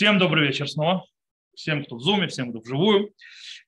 [0.00, 1.04] Всем добрый вечер снова.
[1.54, 3.12] Всем, кто в Zoom, всем, кто вживую.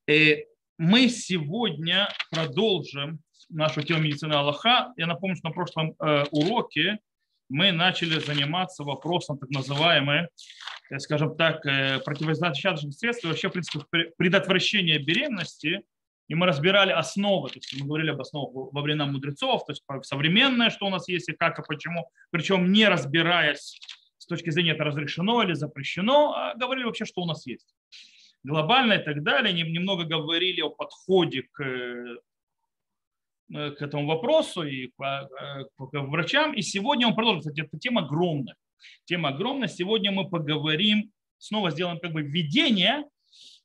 [0.07, 0.45] И э,
[0.79, 3.21] мы сегодня продолжим
[3.51, 4.95] нашу тему медицины Аллаха.
[4.97, 7.01] Я напомню, что на прошлом э, уроке
[7.51, 10.29] мы начали заниматься вопросом так называемой,
[10.91, 13.85] э, скажем так, э, противозачаточных средств и вообще, в принципе,
[14.17, 15.83] предотвращения беременности.
[16.29, 19.83] И мы разбирали основы, то есть мы говорили об основах во времена мудрецов, то есть
[20.09, 23.79] современное, что у нас есть и как и почему, причем не разбираясь
[24.37, 27.75] точки зрения это разрешено или запрещено, а говорили вообще, что у нас есть.
[28.45, 29.53] Глобально и так далее.
[29.53, 32.17] Немного говорили о подходе к, э,
[33.49, 36.55] к этому вопросу и э, к врачам.
[36.55, 37.43] И сегодня он продолжит.
[37.43, 38.57] Кстати, эта тема огромная.
[39.05, 39.69] Тема огромная.
[39.69, 43.05] Сегодня мы поговорим, снова сделаем как бы введение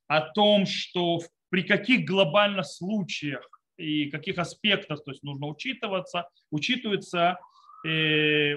[0.07, 7.39] о том, что при каких глобальных случаях и каких аспектах то есть нужно учитываться, учитывается
[7.85, 8.55] э,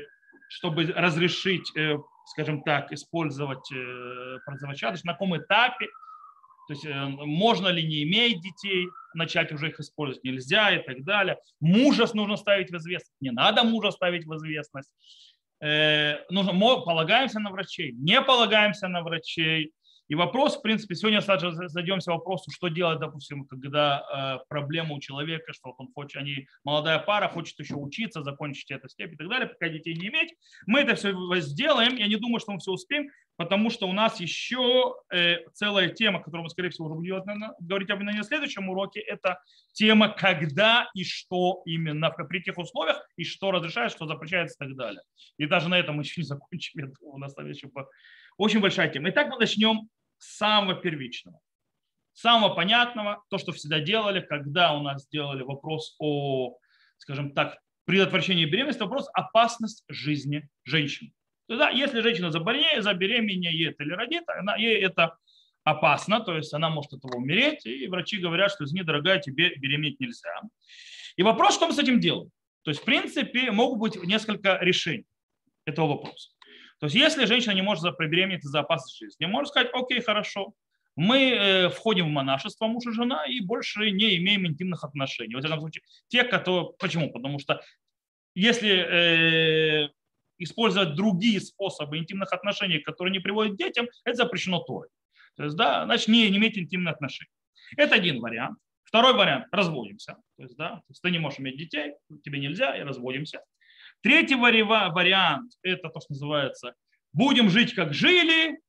[0.50, 1.96] чтобы разрешить, э,
[2.26, 5.86] скажем так, использовать э, противозачаточные, на каком этапе,
[6.66, 11.04] то есть э, можно ли не иметь детей, начать уже их использовать нельзя и так
[11.04, 11.38] далее.
[11.60, 14.90] Мужа нужно ставить в известность, не надо мужа ставить в известность.
[15.60, 19.72] Нужно, полагаемся на врачей, не полагаемся на врачей,
[20.10, 24.98] и вопрос, в принципе, сегодня зайдемся к вопросу, что делать, допустим, когда э, проблема у
[24.98, 29.28] человека, что он хочет, они, молодая пара хочет еще учиться, закончить эту степень и так
[29.28, 30.34] далее, пока детей не иметь.
[30.66, 34.18] Мы это все сделаем, я не думаю, что мы все успеем, потому что у нас
[34.18, 38.98] еще э, целая тема, которую мы, скорее всего, уже будем говорить об на следующем уроке,
[38.98, 39.40] это
[39.74, 44.76] тема, когда и что именно, при каких условиях, и что разрешается, что запрещается и так
[44.76, 45.02] далее.
[45.36, 47.70] И даже на этом мы еще не закончим, думаю, у нас еще
[48.38, 49.10] очень большая тема.
[49.10, 49.88] Итак, мы начнем
[50.20, 51.40] самого первичного,
[52.12, 56.56] самого понятного, то, что всегда делали, когда у нас сделали вопрос о,
[56.98, 61.12] скажем так, предотвращении беременности, вопрос опасность жизни женщины.
[61.48, 65.16] Тогда, если женщина заболеет, забеременеет или родит, она, ей это
[65.64, 69.56] опасно, то есть она может от этого умереть, и врачи говорят, что извини, дорогая, тебе
[69.56, 70.40] беременеть нельзя.
[71.16, 72.30] И вопрос, что мы с этим делаем?
[72.62, 75.06] То есть, в принципе, могут быть несколько решений
[75.64, 76.30] этого вопроса.
[76.80, 80.54] То есть если женщина не может забеременеть из-за опасности жизни, может сказать, окей, хорошо,
[80.96, 85.34] мы э, входим в монашество, муж и жена, и больше не имеем интимных отношений.
[85.34, 86.70] В этом случае, те, которые...
[86.78, 87.12] Почему?
[87.12, 87.62] Потому что
[88.34, 89.88] если э,
[90.38, 94.88] использовать другие способы интимных отношений, которые не приводят к детям, это запрещено Торой.
[95.36, 97.30] То есть, да, значит, не, не иметь интимных отношений.
[97.76, 98.58] Это один вариант.
[98.82, 100.16] Второй вариант– разводимся.
[100.36, 103.42] То есть, да, то есть ты не можешь иметь детей, тебе нельзя, и разводимся.
[104.02, 106.74] Третий вариант– это то, что называется
[107.12, 108.60] «будем жить, как жили»,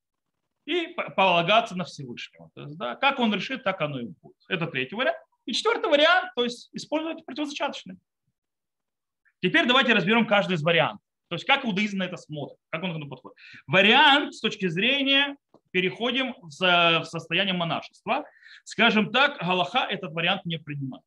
[0.65, 2.51] и полагаться на Всевышнего.
[2.53, 4.37] То есть, да, как он решит, так оно и будет.
[4.47, 5.17] Это третий вариант.
[5.45, 7.97] И четвертый вариант, то есть использовать противозачаточные.
[9.41, 11.01] Теперь давайте разберем каждый из вариантов.
[11.29, 13.37] То есть как иудаизм на это смотрит, как он к этому подходит.
[13.65, 15.35] Вариант с точки зрения,
[15.71, 18.25] переходим в состояние монашества.
[18.63, 21.03] Скажем так, Галаха этот вариант не принимает.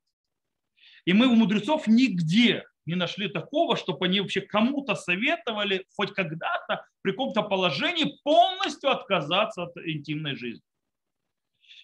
[1.05, 6.87] И мы у мудрецов нигде не нашли такого, чтобы они вообще кому-то советовали хоть когда-то
[7.03, 10.65] при каком-то положении полностью отказаться от интимной жизни.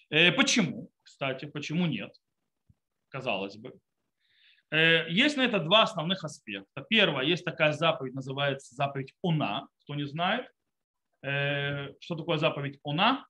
[0.09, 0.91] Э, почему?
[1.03, 2.13] Кстати, почему нет?
[3.09, 3.73] Казалось бы.
[4.71, 6.85] Э, есть на это два основных аспекта.
[6.89, 9.67] Первое, есть такая заповедь, называется заповедь Уна.
[9.83, 10.47] Кто не знает,
[11.23, 13.25] э, что такое заповедь Уна?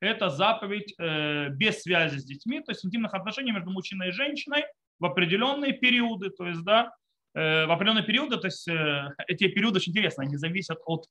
[0.00, 4.64] Это заповедь без связи с детьми, то есть интимных отношений между мужчиной и женщиной–
[5.02, 6.94] в определенные периоды, то есть, да,
[7.34, 11.08] э, в определенные периоды, то есть э, эти периоды очень интересны, они зависят от,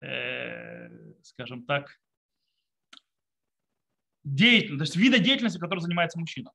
[0.00, 0.88] э,
[1.24, 1.98] скажем так,
[4.22, 6.52] деятельности, то есть вида деятельности, которой занимается мужчина.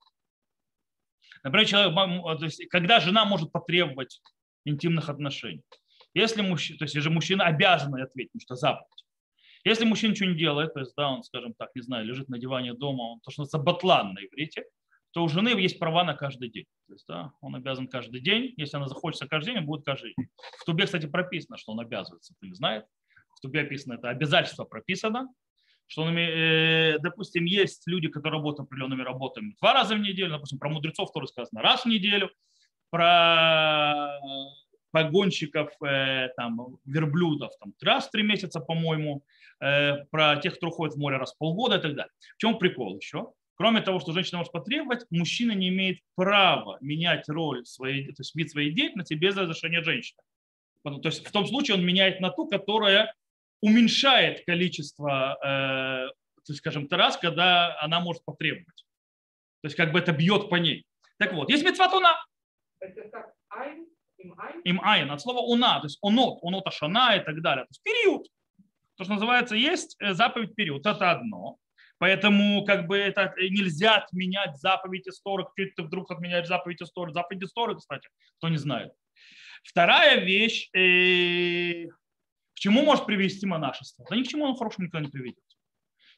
[1.43, 4.21] Например, человек, то есть, когда жена может потребовать
[4.63, 5.63] интимных отношений.
[6.13, 9.05] Если мужчина, то есть же мужчина обязан ответить, потому что заповедь.
[9.65, 12.39] Если мужчина ничего не делает, то есть, да, он, скажем так, не знаю, лежит на
[12.39, 14.63] диване дома, он то, что называется батлан на иврите,
[15.17, 16.67] то у жены есть права на каждый день.
[16.85, 18.53] То есть, да, он обязан каждый день.
[18.55, 20.27] Если она захочется каждый день, он будет каждый день.
[20.59, 22.35] В Тубе, кстати, прописано, что он обязывается.
[22.39, 22.83] Ты не знаешь?
[23.35, 25.27] В Тубе описано это обязательство прописано,
[25.87, 30.59] что, он, э, допустим, есть люди, которые работают определенными работами два раза в неделю, допустим,
[30.59, 32.29] про мудрецов тоже сказано раз в неделю,
[32.91, 34.19] про
[34.91, 39.23] погонщиков, э, там, верблюдов там, раз в три месяца, по-моему,
[39.61, 42.13] э, про тех, кто уходит в море раз в полгода и так далее.
[42.35, 43.31] В чем прикол еще?
[43.57, 48.35] Кроме того, что женщина может потребовать, мужчина не имеет права менять роль своей, то есть
[48.35, 50.21] вид своей деятельности без разрешения женщины.
[50.83, 53.13] То есть в том случае он меняет на ту, которая
[53.61, 58.85] уменьшает количество, э, то есть, скажем, раз, когда она может потребовать.
[59.61, 60.85] То есть как бы это бьет по ней.
[61.17, 62.13] Так вот, есть мецватуна.
[62.79, 63.87] Это как айн?
[64.19, 64.61] Им айн?
[64.63, 67.65] Им айн, от слова уна, то есть онот, онот ашана и так далее.
[67.65, 68.27] То есть период.
[68.97, 71.57] То, что называется, есть э, заповедь период, это одно.
[71.99, 77.13] Поэтому как бы это нельзя отменять заповедь истории, чуть ты вдруг отменяешь заповедь истории.
[77.13, 78.07] Заповедь истории, кстати,
[78.37, 78.91] кто не знает.
[79.63, 81.87] Вторая вещь, э,
[82.53, 84.05] к чему может привести монашество?
[84.09, 85.43] Да ни к чему он хорошему никогда не приведет.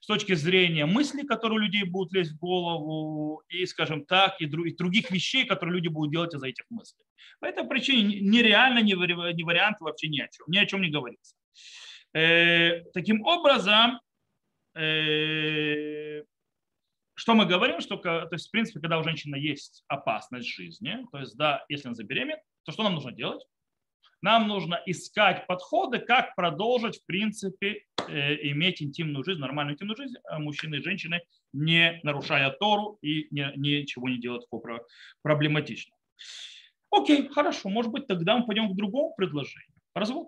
[0.02, 4.46] С точки зрения мыслей, которые у людей будут лезть в голову, и, скажем так, и
[4.46, 7.04] других вещей, которые люди будут делать из-за этих мыслей.
[7.40, 11.36] По этой причине нереально не вариант вообще ни о чем, ни о чем не говорится.
[12.14, 14.00] Э, таким образом, э,
[17.20, 21.20] что мы говорим, что, то есть, в принципе, когда у женщины есть опасность жизни, то
[21.20, 23.46] есть, да, если она забеременеет, то что нам нужно делать?
[24.22, 30.16] Нам нужно искать подходы, как продолжить, в принципе, э, иметь интимную жизнь, нормальную интимную жизнь
[30.40, 31.22] мужчины и женщины,
[31.54, 34.86] не нарушая Тору и не, ничего не делать такого
[35.22, 35.98] проблематичного.
[36.92, 39.74] Окей, хорошо, может быть, тогда мы пойдем к другому предложению.
[39.94, 40.28] Развод.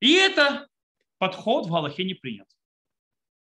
[0.00, 0.68] И это
[1.22, 2.48] подход в Галахе не принят.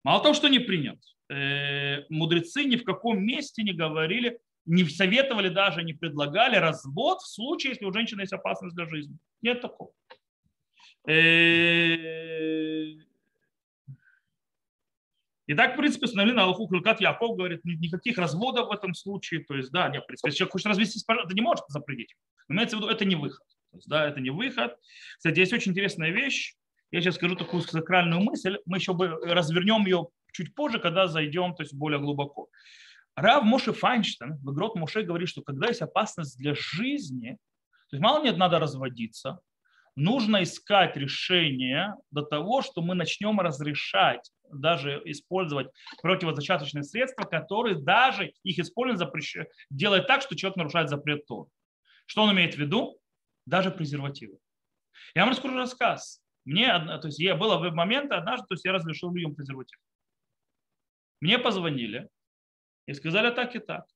[0.04, 0.98] Мало того, что не принят,
[1.30, 7.26] э, мудрецы ни в каком месте не говорили, не советовали даже, не предлагали развод в
[7.26, 9.16] случае, если у женщины есть опасность для жизни.
[9.40, 9.92] Нет такого.
[11.08, 11.14] Э,
[15.46, 19.42] и так, в принципе, установили на Аллаху Хулькат Яков говорит, никаких разводов в этом случае.
[19.42, 22.14] То есть, да, нет, в принципе, если человек хочет развестись, ты не можешь запретить.
[22.46, 23.46] Но имеется в виду, это не выход.
[23.70, 24.76] То есть, да, это не выход.
[25.16, 26.59] Кстати, есть очень интересная вещь.
[26.90, 28.58] Я сейчас скажу такую сакральную мысль.
[28.66, 32.48] Мы еще бы развернем ее чуть позже, когда зайдем то есть, более глубоко.
[33.14, 37.36] Рав Моше Файнштейн, в Игрот Моше говорит, что когда есть опасность для жизни,
[37.90, 39.40] то есть мало нет надо разводиться,
[39.96, 45.68] нужно искать решение до того, что мы начнем разрешать даже использовать
[46.02, 49.36] противозачаточные средства, которые даже их использование запрещ...
[49.70, 51.48] делает так, что человек нарушает запрет Тор.
[52.06, 52.98] Что он имеет в виду?
[53.46, 54.38] Даже презервативы.
[55.14, 56.19] Я вам расскажу рассказ.
[56.44, 59.78] Мне, то есть я было в момент однажды, то есть я разрешил людям презерватив.
[61.20, 62.08] Мне позвонили
[62.86, 63.86] и сказали так и так.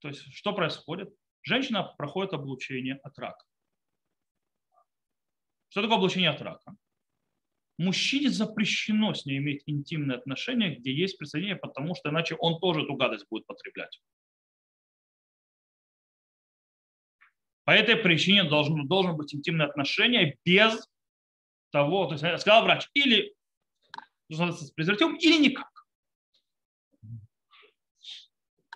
[0.00, 1.14] То есть что происходит?
[1.42, 3.44] Женщина проходит облучение от рака.
[5.68, 6.74] Что такое облучение от рака?
[7.78, 12.82] Мужчине запрещено с ней иметь интимные отношения, где есть присоединение, потому что иначе он тоже
[12.82, 14.00] эту гадость будет потреблять.
[17.64, 20.88] По этой причине должно, должно быть интимное отношение без
[21.72, 23.34] того, то есть сказал врач, или
[24.30, 25.68] с презервативом, или никак.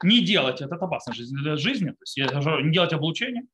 [0.02, 3.44] Не делать это, это опасно для жизни, то есть не делать облучение.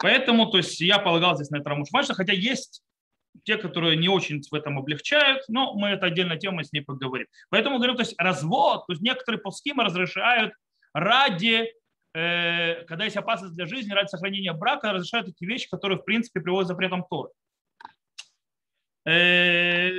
[0.00, 2.82] Поэтому то есть, я полагал здесь на это Рамушмаша, хотя есть
[3.44, 7.26] те, которые не очень в этом облегчают, но мы это отдельная тема, с ней поговорим.
[7.50, 10.54] Поэтому говорю, то есть развод, то есть некоторые пускимы разрешают
[10.92, 11.72] ради,
[12.14, 16.40] э, когда есть опасность для жизни, ради сохранения брака, разрешают эти вещи, которые в принципе
[16.40, 17.30] приводят запретом Торы.
[19.06, 19.90] Э,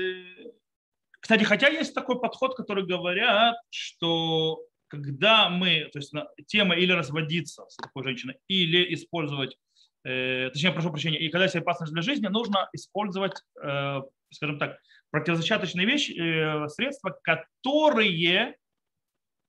[1.20, 6.14] кстати, хотя есть такой подход, который говорят, что когда мы, то есть
[6.48, 9.58] тема или разводиться с такой женщиной, или использовать
[10.04, 14.78] э, точнее, прошу прощения, и когда есть опасность для жизни, нужно использовать, э, скажем так,
[15.12, 18.12] противозачаточные вещи, средства, которые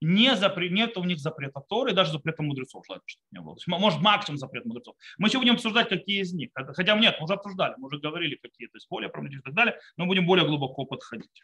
[0.06, 3.56] не запрет, нет у них запрета Торы, даже запрета мудрецов желательно, чтобы не было.
[3.78, 4.94] Может, максимум запрет мудрецов.
[5.18, 6.50] Мы еще будем обсуждать, какие из них.
[6.54, 9.54] Хотя нет, мы уже обсуждали, мы уже говорили, какие, то есть более промежуточные и так
[9.54, 11.42] далее, но будем более глубоко подходить.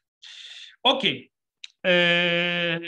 [0.83, 1.33] Окей.
[1.85, 2.79] Э,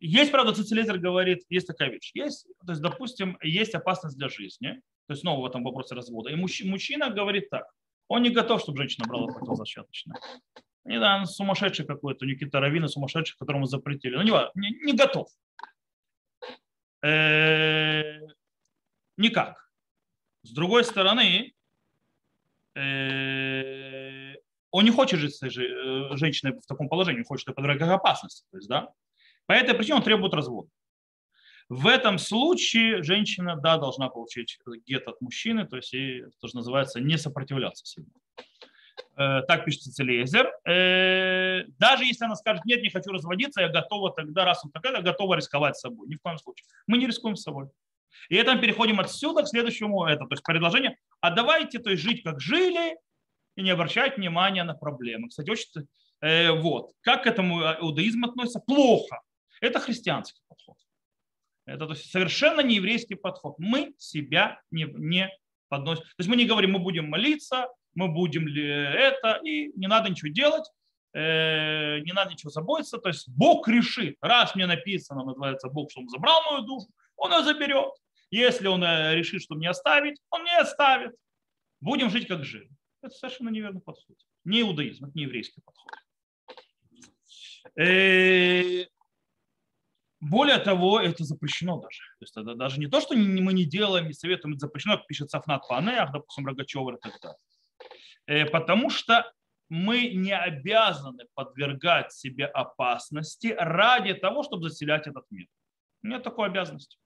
[0.00, 2.10] есть, правда, Цицилезер говорит, есть такая вещь.
[2.14, 6.30] Есть, то есть, допустим, есть опасность для жизни, то есть снова в этом вопросе развода.
[6.30, 7.66] И мужчина говорит так,
[8.08, 10.20] он не готов, чтобы женщина брала противозачаточное.
[10.86, 14.14] Не да, сумасшедший какой-то, Никита Равина сумасшедший, которому запретили.
[14.14, 15.28] Ну, не, не, не готов.
[17.02, 18.20] Э,
[19.16, 19.68] никак.
[20.42, 21.54] С другой стороны,
[22.76, 24.34] э,
[24.70, 27.90] он не хочет жить с этой э, женщиной в таком положении, он хочет ее подвергать
[27.90, 28.46] опасности.
[28.52, 28.88] То есть, да?
[29.46, 30.68] По этой причине он требует развода.
[31.68, 37.00] В этом случае женщина, да, должна получить гет от мужчины, то есть ей тоже называется
[37.00, 38.06] не сопротивляться себе.
[39.16, 40.52] Э, так пишет Цицелезер.
[40.66, 44.94] Э, даже если она скажет, нет, не хочу разводиться, я готова тогда, раз он такая,
[44.94, 46.08] я готова рисковать собой.
[46.08, 46.66] Ни в коем случае.
[46.86, 47.68] Мы не рискуем с собой.
[48.28, 52.02] И это мы переходим отсюда к следующему, это, то есть предложение, а давайте то есть,
[52.02, 52.98] жить как жили
[53.56, 55.28] и не обращать внимания на проблемы.
[55.28, 55.86] Кстати, очень,
[56.20, 58.60] э, вот, как к этому иудаизм относится?
[58.60, 59.20] Плохо.
[59.60, 60.76] Это христианский подход.
[61.66, 63.54] Это то есть, совершенно не еврейский подход.
[63.58, 65.30] Мы себя не, не
[65.68, 66.02] подносим.
[66.02, 70.10] То есть мы не говорим, мы будем молиться, мы будем ли это, и не надо
[70.10, 70.70] ничего делать,
[71.14, 72.98] э, не надо ничего заботиться.
[72.98, 76.86] То есть Бог решит, раз мне написано, называется Бог, что он забрал мою душу,
[77.16, 77.92] он ее заберет.
[78.30, 81.12] Если он э, решит, что мне оставить, он не оставит.
[81.80, 82.70] Будем жить как жили.
[83.02, 84.16] Это совершенно неверный подход.
[84.44, 85.92] Не иудаизм, это не еврейский подход.
[87.78, 88.84] Э,
[90.20, 92.00] более того, это запрещено даже.
[92.18, 95.06] То есть это даже не то, что мы не делаем, не советуем, это запрещено, как
[95.06, 97.38] пишет Сафнат Панеах, допустим, Рогачева и так далее.
[98.26, 99.32] Э, потому что
[99.68, 105.48] мы не обязаны подвергать себе опасности ради того, чтобы заселять этот мир.
[106.02, 106.98] Нет такой обязанности.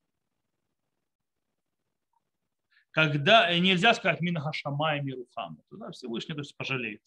[2.91, 7.01] Когда нельзя сказать Минаха Шамай Мирухам, тогда Всевышний то есть, пожалеет.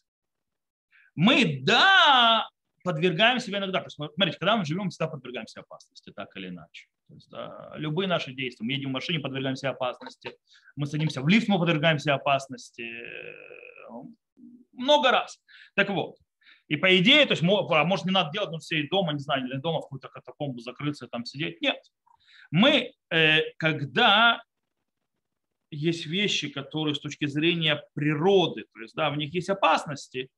[1.13, 2.49] Мы, да,
[2.83, 3.79] подвергаем себя иногда.
[3.79, 6.87] То есть, смотрите, когда мы живем, всегда подвергаем себя опасности, так или иначе.
[7.07, 8.65] То есть, да, любые наши действия.
[8.65, 10.37] Мы едем в машине, подвергаем себя опасности.
[10.75, 12.89] Мы садимся в лифт, мы подвергаем себя опасности.
[14.71, 15.39] Много раз.
[15.75, 16.17] Так вот.
[16.67, 19.45] И по идее, то есть, а может, не надо делать, но все дома, не знаю,
[19.45, 21.61] или дома в какую-то катакомбу закрыться, там сидеть.
[21.61, 21.77] Нет.
[22.51, 24.43] Мы, э, когда
[25.69, 30.29] есть вещи, которые с точки зрения природы, то есть, да, в них есть опасности,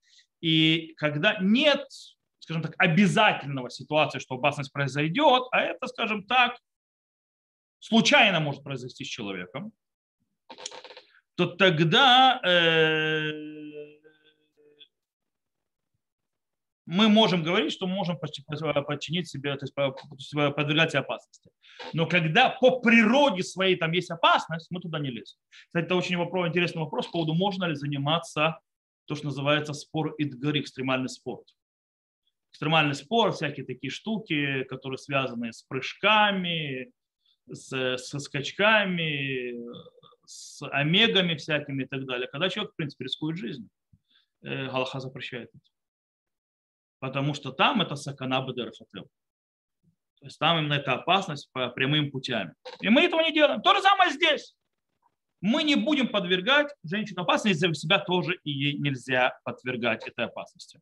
[0.41, 1.87] и когда нет
[2.45, 6.59] скажем так, обязательного ситуации, что опасность произойдет, а это, скажем так,
[7.79, 9.73] случайно может произойти с человеком,
[11.35, 13.31] то тогда э,
[16.85, 21.49] мы можем говорить, что можем подчинить себе, то есть подвергать опасности.
[21.93, 25.37] Но когда по природе своей там есть опасность, мы туда не лезем.
[25.67, 28.59] Кстати, это очень вопрос, интересный вопрос по поводу, можно ли заниматься
[29.05, 31.47] то, что называется спор Идгар, экстремальный спорт
[32.55, 36.89] экстремальный спорт, всякие такие штуки, которые связаны с прыжками,
[37.51, 39.53] с, со скачками,
[40.27, 42.27] с омегами всякими и так далее.
[42.27, 43.69] Когда человек, в принципе, рискует жизнью,
[44.43, 45.59] э, Галаха запрещает это.
[46.99, 49.09] Потому что там это сакана бедерхател.
[50.19, 52.53] То есть там именно эта опасность по прямым путями.
[52.81, 53.61] И мы этого не делаем.
[53.61, 54.55] То же самое здесь.
[55.41, 60.79] Мы не будем подвергать женщину опасности, за себя тоже и ей нельзя подвергать этой опасности.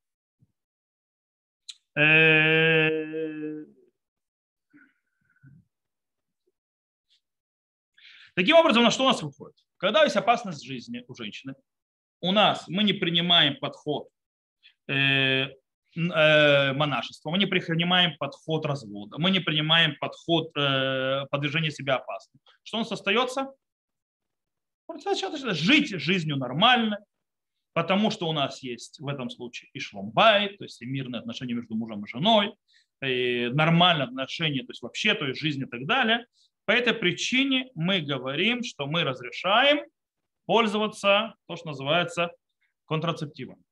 [8.36, 9.56] Таким образом, на что у нас выходит?
[9.78, 11.56] Когда есть опасность жизни у женщины,
[12.22, 14.08] у нас мы не принимаем подход
[14.88, 21.98] э, э, монашества, мы не принимаем подход развода, мы не принимаем подход э, подвержения себя
[21.98, 22.42] опасным.
[22.64, 23.52] Что у нас остается?
[25.54, 27.00] Жить жизнью нормально,
[27.74, 31.54] потому что у нас есть в этом случае и шломбай, то есть и мирные отношения
[31.54, 32.54] между мужем и женой,
[33.04, 36.26] и нормальные отношения, то есть вообще, то есть жизнь и так далее.
[36.66, 39.86] По этой причине мы говорим, что мы разрешаем
[40.46, 42.32] пользоваться то, что называется
[42.86, 43.64] контрацептивом.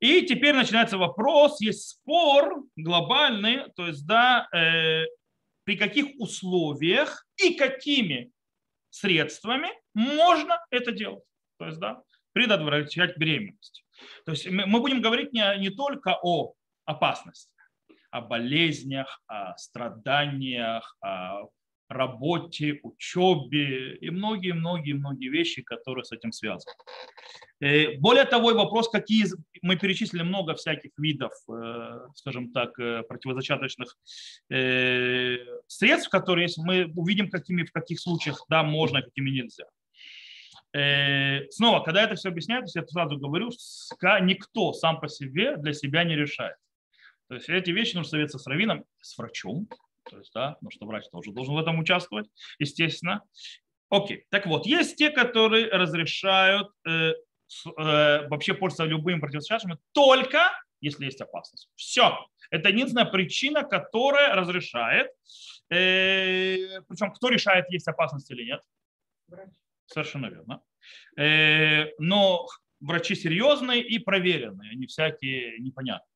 [0.00, 5.04] И теперь начинается вопрос, есть спор глобальный, то есть да, э,
[5.64, 8.32] при каких условиях и какими
[8.88, 11.24] средствами можно это делать.
[11.58, 12.02] То есть, да,
[12.32, 13.84] предотвращать беременность.
[14.24, 16.54] То есть мы будем говорить не, не только о
[16.86, 17.52] опасности,
[18.10, 21.46] о болезнях, о страданиях, о
[21.90, 26.72] работе, учебе и многие-многие-многие вещи, которые с этим связаны.
[27.60, 29.26] Э, более того, вопрос, какие
[29.62, 33.96] мы перечислили много всяких видов, э, скажем так, э, противозачаточных
[34.48, 39.64] средств, которые есть, мы увидим, какими, в каких случаях да, можно, какими нельзя.
[41.50, 43.50] Снова, когда это все объясняется, я сразу говорю,
[44.22, 46.56] никто сам по себе для себя не решает.
[47.30, 49.68] То есть эти вещи нужно советоваться с раввином, с врачом,
[50.10, 53.22] то есть, да, потому что врач тоже должен в этом участвовать, естественно.
[53.88, 61.04] Окей, так вот, есть те, которые разрешают э, э, вообще пользоваться любым противостоящим только если
[61.04, 61.68] есть опасность.
[61.76, 62.18] Все.
[62.50, 65.08] Это единственная причина, которая разрешает.
[65.70, 68.60] Э, причем кто решает, есть опасность или нет?
[69.28, 69.50] Врач.
[69.86, 70.62] Совершенно верно.
[71.18, 72.46] Э, но
[72.80, 76.06] врачи серьезные и проверенные, они всякие непонятные.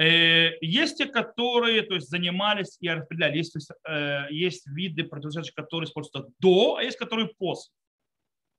[0.00, 3.36] Э, есть те, которые то есть, занимались и распределяли.
[3.36, 7.74] Есть, есть, э, есть виды противозачаточных, которые используются до, а есть которые после.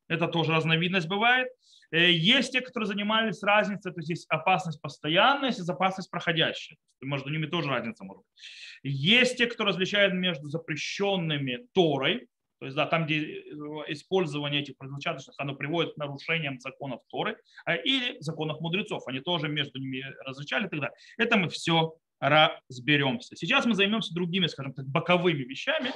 [0.08, 1.48] Это тоже разновидность бывает.
[1.92, 6.78] Есть те, которые занимались разницей, то есть есть опасность постоянная, есть опасность проходящая.
[7.02, 8.44] Между ними тоже разница может быть.
[8.84, 12.28] Есть те, кто различает между запрещенными Торой,
[12.62, 13.54] то есть, да, там, где э,
[13.88, 19.02] использование этих предначаточных, оно приводит к нарушениям законов Торы а, или законов мудрецов.
[19.08, 20.92] Они тоже между ними различали далее.
[21.18, 23.36] Это мы все разберемся.
[23.36, 25.92] Сейчас мы займемся другими, скажем так, боковыми вещами.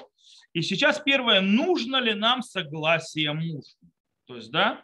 [0.54, 3.78] И сейчас первое, нужно ли нам согласие мужа?
[4.26, 4.84] То есть, да,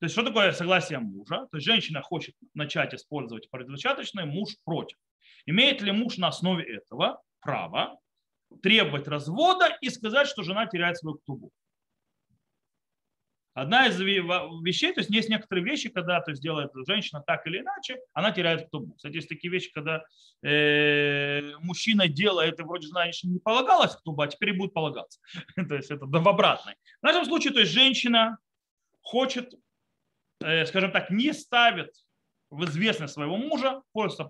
[0.00, 1.46] то есть, что такое согласие мужа?
[1.52, 4.98] То есть, женщина хочет начать использовать предначаточное, муж против.
[5.46, 8.00] Имеет ли муж на основе этого право
[8.62, 11.50] требовать развода и сказать, что жена теряет свою ктубу.
[13.54, 17.60] Одна из вещей, то есть есть некоторые вещи, когда то есть делает женщина так или
[17.60, 18.94] иначе, она теряет ктубу.
[18.94, 20.02] Кстати, есть такие вещи, когда
[20.42, 25.20] э, мужчина делает, и вроде знаешь, не полагалось ктуба, а теперь будет полагаться.
[25.68, 26.74] то есть это в обратной.
[27.00, 28.38] В нашем случае, то есть женщина
[29.02, 29.54] хочет,
[30.42, 31.94] э, скажем так, не ставит
[32.50, 34.24] в известность своего мужа, пользуется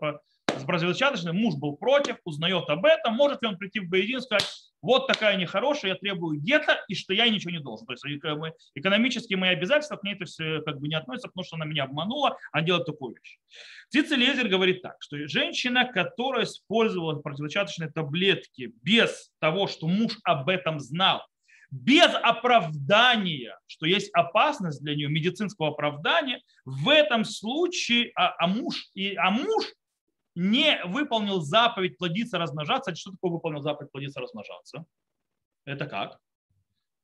[0.58, 4.20] с бразилчаточным, муж был против, узнает об этом, может ли он прийти в Бейдин и
[4.20, 4.46] сказать,
[4.82, 7.86] вот такая нехорошая, я требую где-то, и что я ничего не должен.
[7.86, 8.04] То есть
[8.74, 11.64] экономические мои обязательства к ней то есть, э, как бы не относятся, потому что она
[11.64, 13.38] меня обманула, а делает такую вещь.
[13.88, 20.80] Цицелезер говорит так, что женщина, которая использовала противозачаточные таблетки без того, что муж об этом
[20.80, 21.22] знал,
[21.70, 28.90] без оправдания, что есть опасность для нее, медицинского оправдания, в этом случае, а, а, муж,
[28.94, 29.72] и, а муж
[30.34, 32.94] не выполнил заповедь плодиться, размножаться.
[32.94, 34.84] Что такое выполнил заповедь плодиться, размножаться?
[35.64, 36.18] Это как?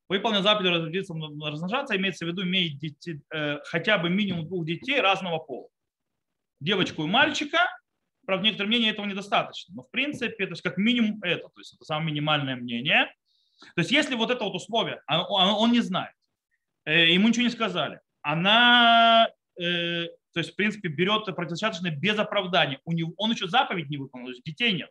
[0.09, 5.01] Выполнил заповедь плодиться, размножаться, имеется в виду, имеет детей, э, хотя бы минимум двух детей
[5.01, 5.69] разного пола.
[6.61, 7.59] Девочку и мальчика,
[8.27, 11.75] правда, некоторые мнения этого недостаточно, но в принципе, то есть как минимум это, то есть
[11.75, 13.07] это самое минимальное мнение.
[13.75, 16.15] То есть если вот это вот условие, а он, он не знает,
[16.85, 19.29] э, ему ничего не сказали, она
[19.61, 22.81] э, то есть, в принципе, берет противозачаточное без оправдания.
[22.85, 24.91] У него, он еще заповедь не выполнил, то есть детей нет.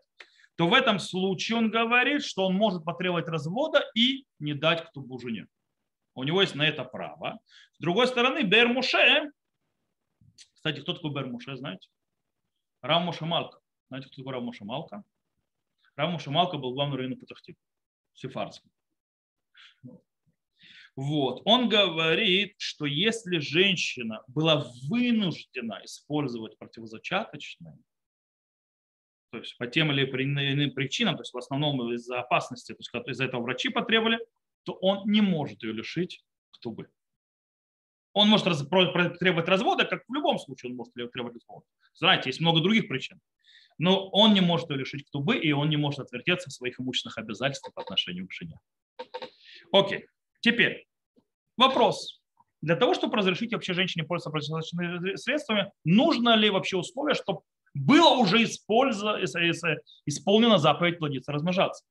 [0.56, 4.92] То в этом случае он говорит, что он может потребовать развода и не дать к
[4.92, 5.48] тубу жене.
[6.16, 7.40] У него есть на это право.
[7.74, 9.32] С другой стороны, Бермуше,
[10.60, 11.88] кстати, кто такой Бермуше, знаете?
[12.82, 13.60] Рамуша Малка.
[13.88, 15.04] Знаете, кто такой Рамуша Малка?
[15.96, 17.58] Рамуша Малка был главным раввином Патахтип,
[18.14, 18.70] сефарским.
[21.02, 21.42] Вот.
[21.46, 27.78] Он говорит, что если женщина была вынуждена использовать противозачаточные,
[29.32, 32.94] то есть по тем или иным причинам, то есть в основном из-за опасности, то есть
[33.08, 34.20] из-за этого врачи потребовали,
[34.64, 36.90] то он не может ее лишить ктубы.
[38.12, 41.66] Он может требовать развода, как в любом случае он может требовать развода.
[41.94, 43.22] Знаете, есть много других причин.
[43.78, 47.20] Но он не может ее лишить ктубы, и он не может отвертеться в своих имущественных
[47.20, 48.60] обязательствах по отношению к жене.
[49.72, 50.08] Окей.
[50.42, 50.89] Теперь,
[51.60, 52.22] Вопрос.
[52.62, 57.42] Для того, чтобы разрешить вообще женщине пользоваться противозачаточными средствами, нужно ли вообще условие, чтобы
[57.74, 58.46] было уже
[60.06, 61.84] исполнено заповедь плодиться, размножаться?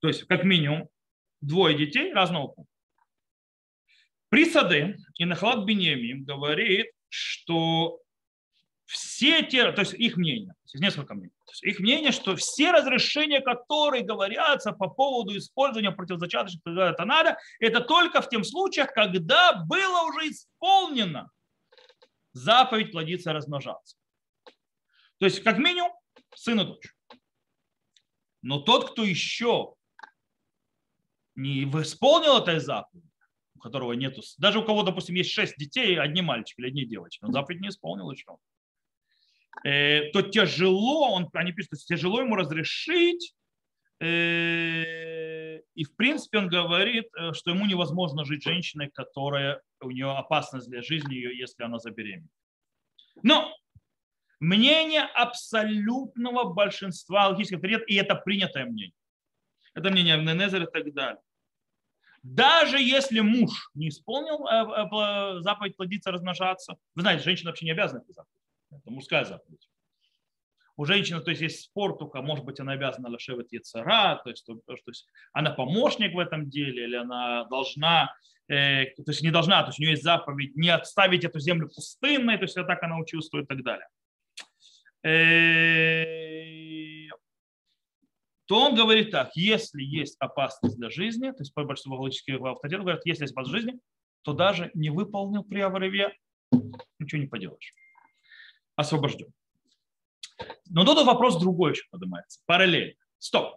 [0.00, 0.90] То есть, как минимум,
[1.40, 2.66] двое детей разного пола.
[4.28, 5.24] При Саде и
[5.64, 8.00] Бенемим говорит, что
[8.88, 12.72] все те, то есть их мнение, есть несколько мнений, то есть их мнение, что все
[12.72, 19.52] разрешения, которые говорятся по поводу использования противозачаточных это надо, это только в тем случаях, когда
[19.52, 21.30] было уже исполнено
[22.32, 23.98] заповедь плодиться и размножаться.
[25.18, 25.92] То есть, как минимум,
[26.34, 26.94] сын и дочь.
[28.40, 29.74] Но тот, кто еще
[31.34, 33.04] не исполнил этой заповедь,
[33.54, 37.22] у которого нету, даже у кого, допустим, есть шесть детей, одни мальчики или одни девочки,
[37.22, 38.38] он заповедь не исполнил еще.
[39.64, 43.34] Э, то тяжело, он, они пишут, что тяжело ему разрешить,
[44.00, 50.10] э, и в принципе он говорит, э, что ему невозможно жить женщиной, которая у нее
[50.10, 52.30] опасность для жизни если она забеременеет.
[53.22, 53.52] Но
[54.40, 58.94] мнение абсолютного большинства логических авторитетов, и это принятое мнение.
[59.74, 61.20] Это мнение Авненезера и так далее.
[62.22, 64.44] Даже если муж не исполнил
[65.40, 68.37] заповедь плодиться, размножаться, вы знаете, женщина вообще не обязана это заповедь.
[68.70, 69.68] Это мужская заповедь.
[70.76, 74.46] У женщины, то есть есть спор, только, может быть, она обязана лошевать яцера, то есть,
[74.46, 78.14] то, то есть она помощник в этом деле, или она должна,
[78.46, 81.68] э, то есть не должна, то есть у нее есть заповедь не отставить эту землю
[81.68, 83.88] пустынной, то есть так она чувствует и так далее.
[85.02, 86.28] Э,
[88.46, 92.84] то он говорит так, если есть опасность для жизни, то есть по большинству логических авторитетов
[92.84, 93.80] говорят, если есть опасность жизни,
[94.22, 95.90] то даже не выполнил приговоры
[97.00, 97.74] ничего не поделаешь
[98.78, 99.32] освобожден.
[100.70, 102.94] Но тут вопрос другой еще поднимается, параллельно.
[103.18, 103.56] Стоп.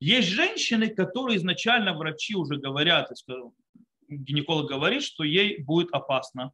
[0.00, 3.10] Есть женщины, которые изначально врачи уже говорят,
[4.08, 6.52] гинеколог говорит, что ей будет опасно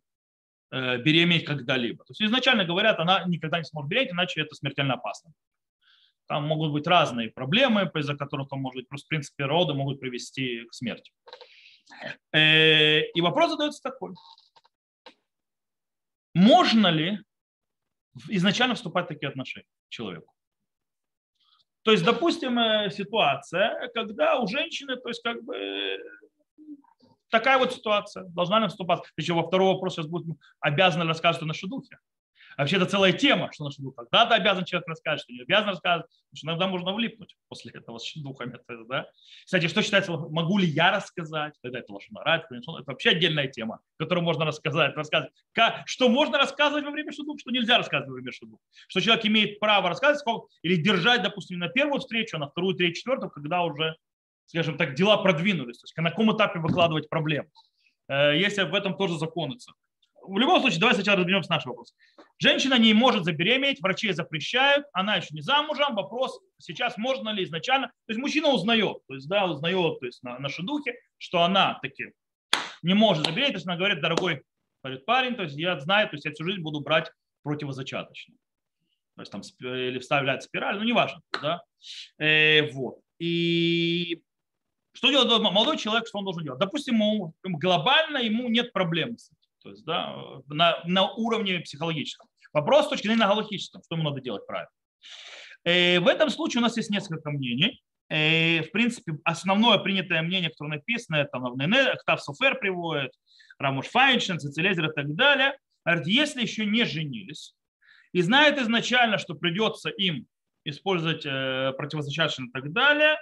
[0.70, 2.04] э, беременеть когда-либо.
[2.04, 5.32] То есть изначально говорят, она никогда не сможет беременеть, иначе это смертельно опасно.
[6.26, 10.00] Там могут быть разные проблемы, из-за которых там, может быть, просто в принципе роды могут
[10.00, 11.12] привести к смерти.
[12.32, 14.14] Э, и вопрос задается такой.
[16.34, 17.18] Можно ли
[18.28, 20.32] изначально вступать в такие отношения человеку.
[21.82, 25.98] То есть, допустим, э, ситуация, когда у женщины, то есть, как бы
[27.30, 29.00] такая вот ситуация, должна ли вступать.
[29.16, 31.98] Еще во второй вопрос сейчас будет, обязаны рассказывать о нашей духе.
[32.58, 36.36] Вообще это целая тема, что шедух когда-то обязан человек рассказать, что не обязан рассказывать, потому
[36.36, 38.58] что иногда можно влипнуть после этого с шедухами.
[38.88, 39.06] Да?
[39.44, 44.24] Кстати, что считается, могу ли я рассказать, тогда это лошонара, это вообще отдельная тема, которую
[44.24, 45.32] можно рассказать, рассказывать.
[45.52, 48.58] Как, что можно рассказывать во время шедух, что нельзя рассказывать во время шедух.
[48.88, 52.74] Что человек имеет право рассказывать сколько, или держать, допустим, на первую встречу, а на вторую,
[52.74, 53.94] третью, четвертую, когда уже,
[54.46, 57.50] скажем так, дела продвинулись, то есть на каком этапе выкладывать проблему.
[58.08, 59.58] Э, если в этом тоже законы
[60.28, 61.96] в любом случае, давай сначала разберемся с нашим вопросом.
[62.38, 65.94] Женщина не может забеременеть, врачи запрещают, она еще не замужем.
[65.94, 67.88] Вопрос сейчас можно ли изначально.
[67.88, 71.78] То есть мужчина узнает, то есть, да, узнает то есть, на, на шедухе, что она
[71.82, 72.12] таки
[72.82, 73.52] не может забеременеть.
[73.52, 74.42] То есть она говорит, дорогой
[74.82, 77.10] говорит, парень, то есть я знаю, то есть я всю жизнь буду брать
[77.42, 78.34] противозачаточно.
[79.16, 81.20] То есть там или вставлять спираль, ну неважно.
[81.42, 81.62] Да?
[82.18, 83.00] Э, вот.
[83.18, 84.22] И
[84.92, 86.60] что делает молодой человек, что он должен делать?
[86.60, 89.30] Допустим, ему, глобально ему нет проблем с.
[89.62, 90.16] То есть да,
[90.48, 92.28] на, на уровне психологическом.
[92.52, 94.70] Вопрос с точки зрения галактического, что ему надо делать правильно.
[95.64, 97.82] Э, в этом случае у нас есть несколько мнений.
[98.08, 101.38] Э, в принципе, основное принятое мнение, которое написано, это
[101.98, 103.12] Ктав Софер приводит,
[103.58, 105.58] Рамуш Файншин, Цицелезер и так далее.
[105.84, 107.54] Говорит, если еще не женились
[108.12, 110.26] и знает изначально, что придется им
[110.64, 113.16] использовать э, противозачаточные и так далее,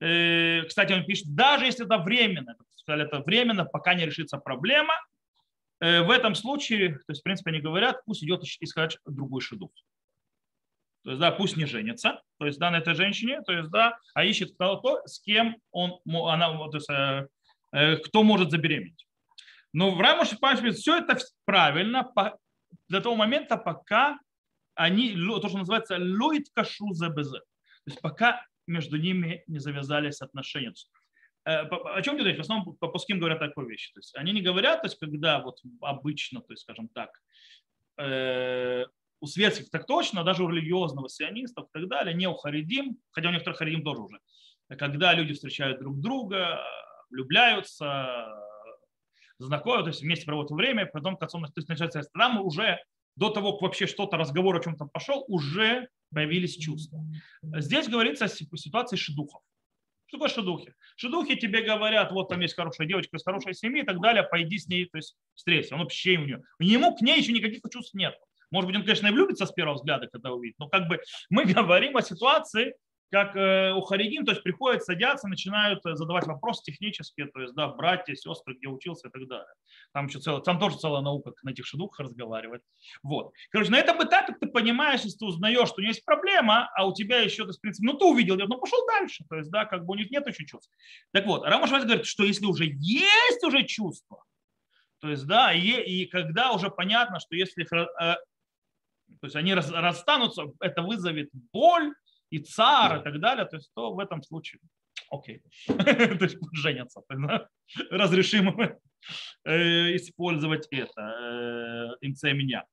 [0.00, 4.94] э, кстати, он пишет, даже если это временно, это временно, пока не решится проблема,
[5.80, 9.70] в этом случае, то есть, в принципе, они говорят, пусть идет искать другой шедух.
[11.06, 13.96] То есть, да, пусть не женится, то есть, да, на этой женщине, то есть, да,
[14.12, 17.28] а ищет то, с кем он, она, то есть, э,
[17.70, 19.06] э, кто может забеременеть.
[19.72, 20.36] Но в Рамуше
[20.72, 22.10] все это правильно
[22.88, 24.18] до того момента, пока
[24.74, 27.40] они, то, что называется, лоит кашу за То
[27.86, 30.72] есть, пока между ними не завязались отношения.
[31.46, 32.38] Э, о чем идет речь?
[32.38, 33.92] В основном по пуским говорят такую вещь.
[33.92, 37.10] То есть они не говорят, то есть когда вот обычно, то есть скажем так,
[37.98, 38.84] э,
[39.20, 43.28] у светских так точно, даже у религиозного сионистов и так далее, не у харидим, хотя
[43.28, 44.18] у некоторых харидим тоже уже,
[44.76, 46.60] когда люди встречают друг друга,
[47.10, 48.26] влюбляются,
[49.38, 52.78] знакомы, то есть вместе проводят время, потом к отцу то есть начинается там уже
[53.14, 57.04] до того, как вообще что-то, разговор о чем-то пошел, уже появились чувства.
[57.42, 59.42] Здесь говорится о ситуации шедухов.
[60.06, 60.74] Что такое шедухи?
[60.96, 64.58] Шедухи тебе говорят, вот там есть хорошая девочка из хорошей семьи и так далее, пойди
[64.58, 65.74] с ней, то есть встреться.
[65.74, 66.42] Он вообще у нее.
[66.60, 68.14] У него к ней еще никаких чувств нет.
[68.50, 71.44] Может быть, он, конечно, и влюбится с первого взгляда, когда увидит, но как бы мы
[71.52, 72.74] говорим о ситуации,
[73.10, 77.54] как э, у Харидим, то есть приходят, садятся, начинают э, задавать вопросы технические, то есть,
[77.54, 79.52] да, братья, сестры, где учился и так далее.
[79.92, 82.62] Там еще целая, там тоже целая наука, как на этих шедухах разговаривать.
[83.02, 83.32] Вот.
[83.50, 86.86] Короче, на этом этапе ты понимаешь, если ты узнаешь, что у него есть проблема, а
[86.86, 89.50] у тебя еще, то есть, в принципе, ну ты увидел, ну пошел дальше, то есть,
[89.50, 90.70] да, как бы у них нет еще чувств.
[91.12, 94.24] Так вот, Рамаш говорит, что если уже есть уже чувство,
[95.00, 98.16] то есть, да, и, и когда уже понятно, что если э,
[99.20, 101.94] то есть они расстанутся, это вызовет боль,
[102.30, 104.60] и цар и так далее, то есть то в этом случае
[105.10, 107.02] окей, то есть женятся,
[107.90, 108.58] разрешим
[109.44, 112.64] э, использовать это, э, МЦ меня.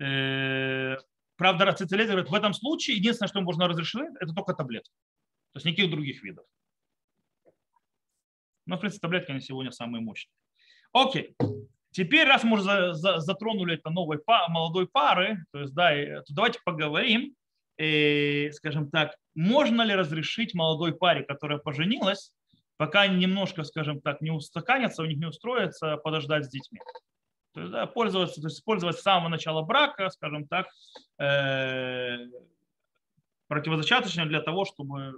[0.00, 0.96] Э,
[1.36, 4.92] правда, рацицилезер говорит, в этом случае единственное, что можно разрешить, это только таблетки.
[5.52, 6.44] То есть никаких других видов.
[8.66, 10.34] Но, в принципе, таблетки они сегодня самые мощные.
[10.92, 11.34] Окей.
[11.90, 14.18] Теперь, раз мы уже затронули это новой
[14.48, 15.90] молодой пары, то есть, да,
[16.22, 17.34] то давайте поговорим
[17.78, 22.32] э, скажем так, можно ли разрешить молодой паре, которая поженилась,
[22.76, 26.80] пока они немножко, скажем так, не устаканятся, у них не устроится, подождать с детьми.
[27.54, 30.66] То есть, да, пользоваться, то есть использовать с самого начала брака, скажем так,
[31.18, 32.18] э,
[33.48, 35.14] противозачаточно для того, чтобы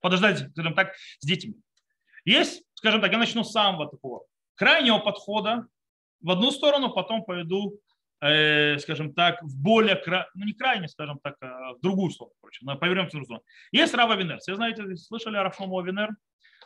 [0.00, 1.56] подождать, скажем так, с детьми.
[2.24, 5.66] Есть, скажем так, я начну с самого такого крайнего подхода
[6.20, 7.80] в одну сторону, потом пойду
[8.20, 10.00] скажем так, в более,
[10.34, 13.44] ну не крайне, скажем так, а в другую сторону, короче, повернемся в другую сторону.
[13.72, 14.38] Есть Рава Венер.
[14.40, 16.10] Все знаете, слышали о Рафшому Венер?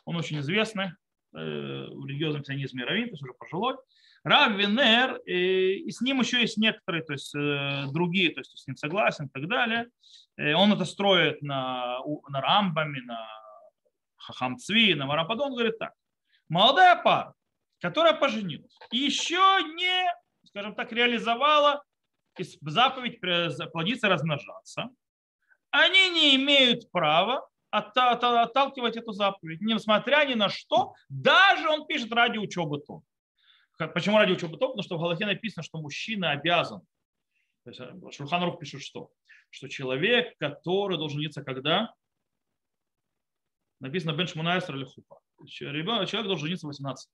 [0.04, 0.88] Он очень известный э,
[1.32, 3.76] в религиозном сионизме Равин, то есть уже пожилой.
[4.24, 8.58] Рав Венер, э, и с ним еще есть некоторые, то есть э, другие, то есть
[8.58, 9.88] с ним согласен и так далее.
[10.36, 13.28] Э, он это строит на, на Рамбаме, на
[14.16, 15.48] Хахамцви, на Марападон.
[15.48, 15.92] Он говорит так.
[16.48, 17.34] Молодая пара,
[17.80, 19.36] которая поженилась, еще
[19.74, 20.10] не
[20.54, 21.82] скажем так, реализовала
[22.62, 23.20] заповедь
[23.72, 24.90] плодиться, размножаться,
[25.70, 32.38] они не имеют права отталкивать эту заповедь, несмотря ни на что, даже он пишет ради
[32.38, 33.02] учебы то.
[33.94, 34.68] Почему ради учебы то?
[34.68, 36.82] Потому что в Галахе написано, что мужчина обязан.
[37.64, 39.10] То есть э, Шурханрух пишет что?
[39.50, 41.92] Что человек, который должен жениться когда?
[43.80, 45.18] Написано Бен Шмунайсер или Хупа.
[45.46, 47.10] Человек должен жениться в 18.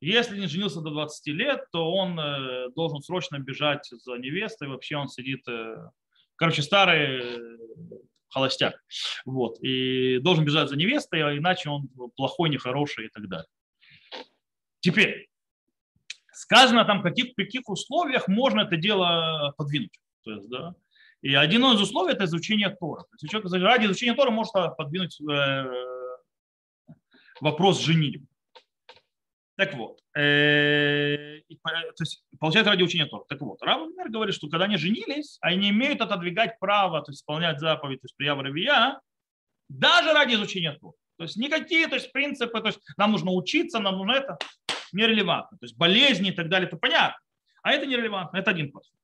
[0.00, 4.68] Если не женился до 20 лет, то он э, должен срочно бежать за невестой.
[4.68, 5.90] Вообще он сидит, э,
[6.36, 7.58] короче, старый э,
[8.28, 8.80] холостяк.
[9.24, 9.58] Вот.
[9.60, 13.48] И должен бежать за невестой, а иначе он плохой, нехороший и так далее.
[14.80, 15.28] Теперь,
[16.30, 19.98] сказано там, каких, при каких условиях можно это дело подвинуть.
[20.22, 20.74] То есть, да,
[21.22, 23.00] и один из условий– это изучение Тора.
[23.02, 25.18] То есть человек ради изучения Тора может подвинуть
[27.40, 28.27] вопрос женитьбы.
[29.58, 33.24] Так вот, э, то есть, получается ради учения Тора.
[33.28, 37.22] Так вот, Рав например, говорит, что когда они женились, они имеют отодвигать право, то есть
[37.22, 39.00] исполнять заповедь, то есть приява Равия,
[39.68, 40.94] даже ради изучения Тора.
[41.16, 44.38] То есть никакие то есть, принципы, то есть нам нужно учиться, нам нужно это,
[44.92, 45.58] нерелевантно.
[45.58, 47.18] То есть болезни и так далее, это понятно.
[47.64, 48.94] А это нерелевантно, это один подход.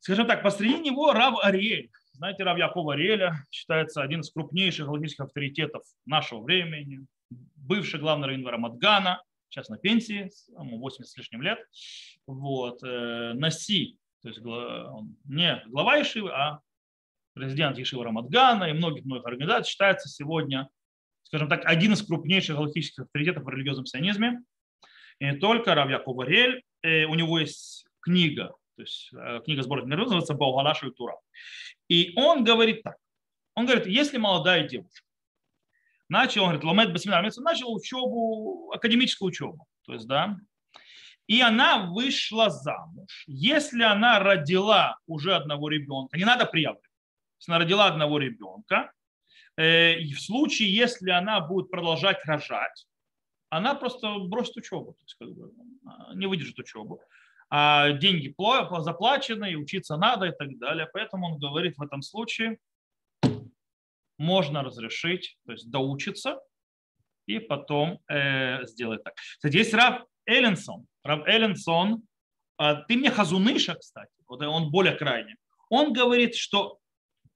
[0.00, 1.90] Скажем так, посреди него Рав Ариэль.
[2.12, 7.06] Знаете, Рав Яков Ариэля считается один из крупнейших галактических авторитетов нашего времени,
[7.56, 11.58] бывший главный раввин Рамадгана, сейчас на пенсии, ему 80 с лишним лет.
[12.26, 12.82] Вот.
[12.82, 16.60] Э, Наси, то есть он не глава Ишивы, а
[17.34, 20.68] президент Ишивы Рамадгана и многих-многих организаций считается сегодня,
[21.24, 24.42] скажем так, один из крупнейших галактических авторитетов в религиозном сионизме.
[25.18, 29.62] И не только Рав Яков Арель, э, у него есть книга, то есть э, книга
[29.62, 31.18] сборника называется Баугалаша и Тура.
[31.88, 32.96] И он говорит так.
[33.54, 35.06] Он говорит, если молодая девушка
[36.12, 39.66] начал, он говорит, ломет басминар, начал учебу, академическую учебу.
[39.86, 40.36] То есть, да,
[41.26, 43.24] и она вышла замуж.
[43.26, 46.82] Если она родила уже одного ребенка, не надо приявлять,
[47.38, 48.92] если она родила одного ребенка,
[49.56, 52.86] э, в случае, если она будет продолжать рожать,
[53.48, 55.52] она просто бросит учебу, то есть, как бы,
[56.14, 57.00] не выдержит учебу.
[57.50, 58.34] А деньги
[58.80, 60.88] заплачены, и учиться надо и так далее.
[60.92, 62.58] Поэтому он говорит в этом случае,
[64.22, 66.40] можно разрешить, то есть доучиться
[67.26, 69.14] и потом э, сделать так.
[69.16, 70.86] Кстати, есть Рав Эллинсон.
[71.02, 72.02] Рав Эллинсон,
[72.58, 75.34] э, ты мне Хазуныша, кстати, вот он более крайний.
[75.68, 76.78] Он говорит, что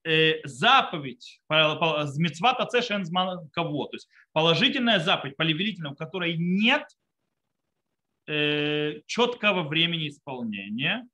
[0.04, 2.58] э, заповедь, мецват
[3.52, 6.84] кого, то есть положительная заповедь, повелительная, у которой нет
[8.28, 11.06] э, четкого времени исполнения,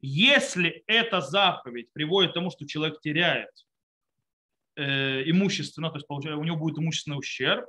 [0.00, 3.50] если эта заповедь приводит к тому, что человек теряет
[4.76, 7.66] э, имущественно, то есть получается, у него будет имущественный ущерб,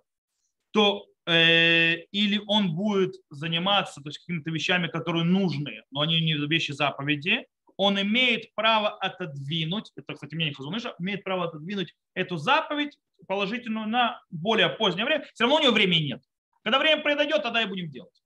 [0.71, 6.33] то э, или он будет заниматься то есть, какими-то вещами, которые нужны, но они не
[6.47, 7.45] вещи заповеди,
[7.77, 14.21] он имеет право отодвинуть, это, кстати, мнение Хазуныша, имеет право отодвинуть эту заповедь положительную на
[14.29, 15.25] более позднее время.
[15.33, 16.21] Все равно у него времени нет.
[16.63, 18.23] Когда время произойдет, тогда и будем делать.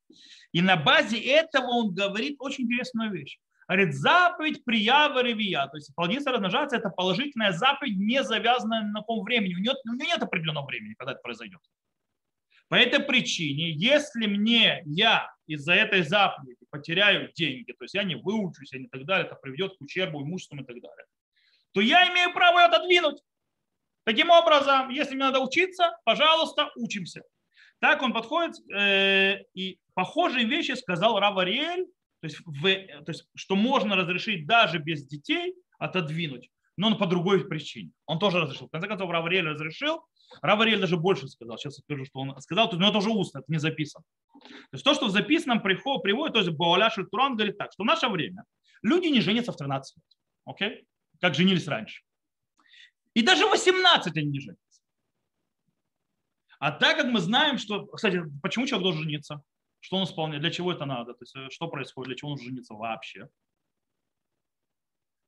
[0.51, 3.39] И на базе этого он говорит очень интересную вещь.
[3.69, 9.23] Говорит, заповедь приява ревия, то есть плодиться размножаться, это положительная заповедь, не завязанная на каком
[9.23, 9.53] времени.
[9.53, 11.59] У нее, у нее нет определенного времени, когда это произойдет.
[12.67, 18.15] По этой причине, если мне, я из-за этой заповеди потеряю деньги, то есть я не
[18.15, 21.05] выучусь и так далее, это приведет к ущербу имуществу и так далее,
[21.71, 23.21] то я имею право отодвинуть.
[24.03, 27.21] Таким образом, если мне надо учиться, пожалуйста, учимся.
[27.77, 31.85] Так он подходит, э, и похожие вещи сказал Рав Ариэль
[32.21, 37.47] то есть, в, то есть, что можно разрешить даже без детей отодвинуть, но по другой
[37.47, 37.91] причине.
[38.05, 38.67] Он тоже разрешил.
[38.67, 40.03] В конце концов, Равариэль разрешил.
[40.41, 41.57] Равариэль даже больше сказал.
[41.57, 44.03] Сейчас я скажу, что он сказал, но это уже устно, это не записано.
[44.41, 47.83] То есть то, что в записанном приход, приводит, то есть Бауля Туран говорит так, что
[47.83, 48.43] в наше время
[48.81, 50.05] люди не женятся в 13 лет.
[50.45, 50.85] Окей?
[51.19, 52.01] Как женились раньше.
[53.13, 54.81] И даже в 18 они не женятся.
[56.59, 59.41] А так как мы знаем, что, кстати, почему человек должен жениться?
[59.81, 62.37] Что он исполняет, для чего это надо, то есть э, что происходит, для чего он
[62.37, 63.29] женится вообще.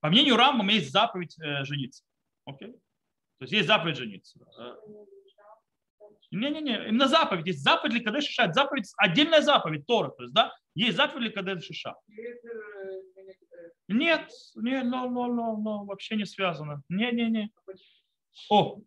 [0.01, 2.03] По мнению Рамбам есть заповедь э, жениться.
[2.45, 2.71] Окей?
[2.71, 4.39] То есть есть заповедь жениться.
[6.31, 7.47] Не-не-не, именно заповедь.
[7.47, 8.51] Есть заповедь ли Кадеш Шиша.
[8.53, 10.09] Заповедь, отдельная заповедь Тора.
[10.09, 11.95] То есть, да, есть заповедь ли Кадеш Шиша.
[13.87, 16.81] Нет, не, но, но, но, но, вообще не связано.
[16.87, 17.51] Не-не-не.
[18.49, 18.79] О,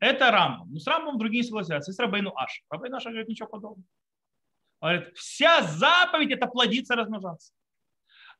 [0.00, 0.72] это Рамбам.
[0.72, 1.90] Но с Рамбом другие согласятся.
[1.90, 2.62] Есть Рабейну Аш.
[2.70, 3.88] Рабейну Аш говорит ничего подобного.
[4.80, 7.52] Говорит, вся заповедь– это плодиться, размножаться.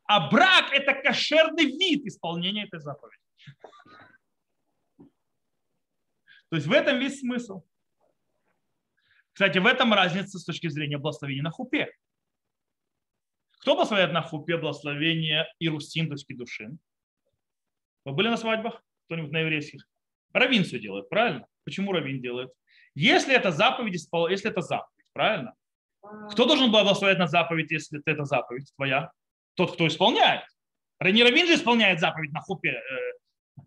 [0.05, 3.21] А брак– это кошерный вид исполнения этой заповеди.
[6.49, 7.63] То есть в этом весь смысл.
[9.33, 11.93] Кстати, в этом разница с точки зрения благословения на хупе.
[13.61, 16.71] Кто благословляет на хупе благословение Ирусин, точки души?
[18.05, 18.83] Вы были на свадьбах?
[19.05, 19.87] Кто-нибудь на еврейских?
[20.33, 21.47] Равин все делает, правильно?
[21.65, 22.51] Почему Равин делает?
[22.95, 23.95] Если это заповедь,
[24.31, 25.55] если это заповедь, правильно?
[26.31, 29.13] Кто должен благословить на заповедь, если это заповедь твоя?
[29.55, 30.45] Тот, кто исполняет.
[31.01, 32.81] Не Равин же исполняет заповедь на хупе.
[32.81, 33.63] Э,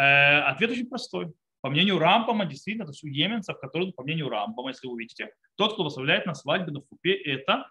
[0.00, 1.32] э, ответ очень простой.
[1.60, 5.32] По мнению Рамбама, действительно, то есть у еменцев, которые, по мнению Рамбама, если вы увидите,
[5.56, 7.70] тот, кто выставляет на свадьбе на фупе, это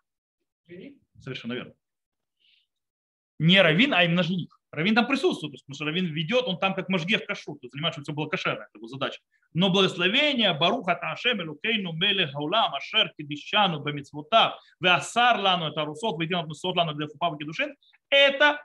[1.20, 1.74] совершенно верно.
[3.40, 4.59] Не равин, а именно жених.
[4.72, 8.02] Равин там присутствует, потому что Равин ведет, он там как можге в кашу, то занимается,
[8.02, 9.20] чтобы все было кошерно, это его задача.
[9.54, 16.38] Но благословение Баруха Ташем Элукейну Меле Хаулам Ашер Кидишану Бамицвотав Веасар Лану это Русот Вейдин
[16.38, 17.76] Атмусот Лану для Фупав Кедушин
[18.10, 18.64] это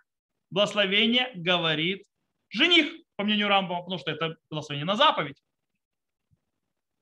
[0.50, 2.04] благословение говорит
[2.50, 5.42] жених, по мнению Рамбама, потому что это благословение на заповедь.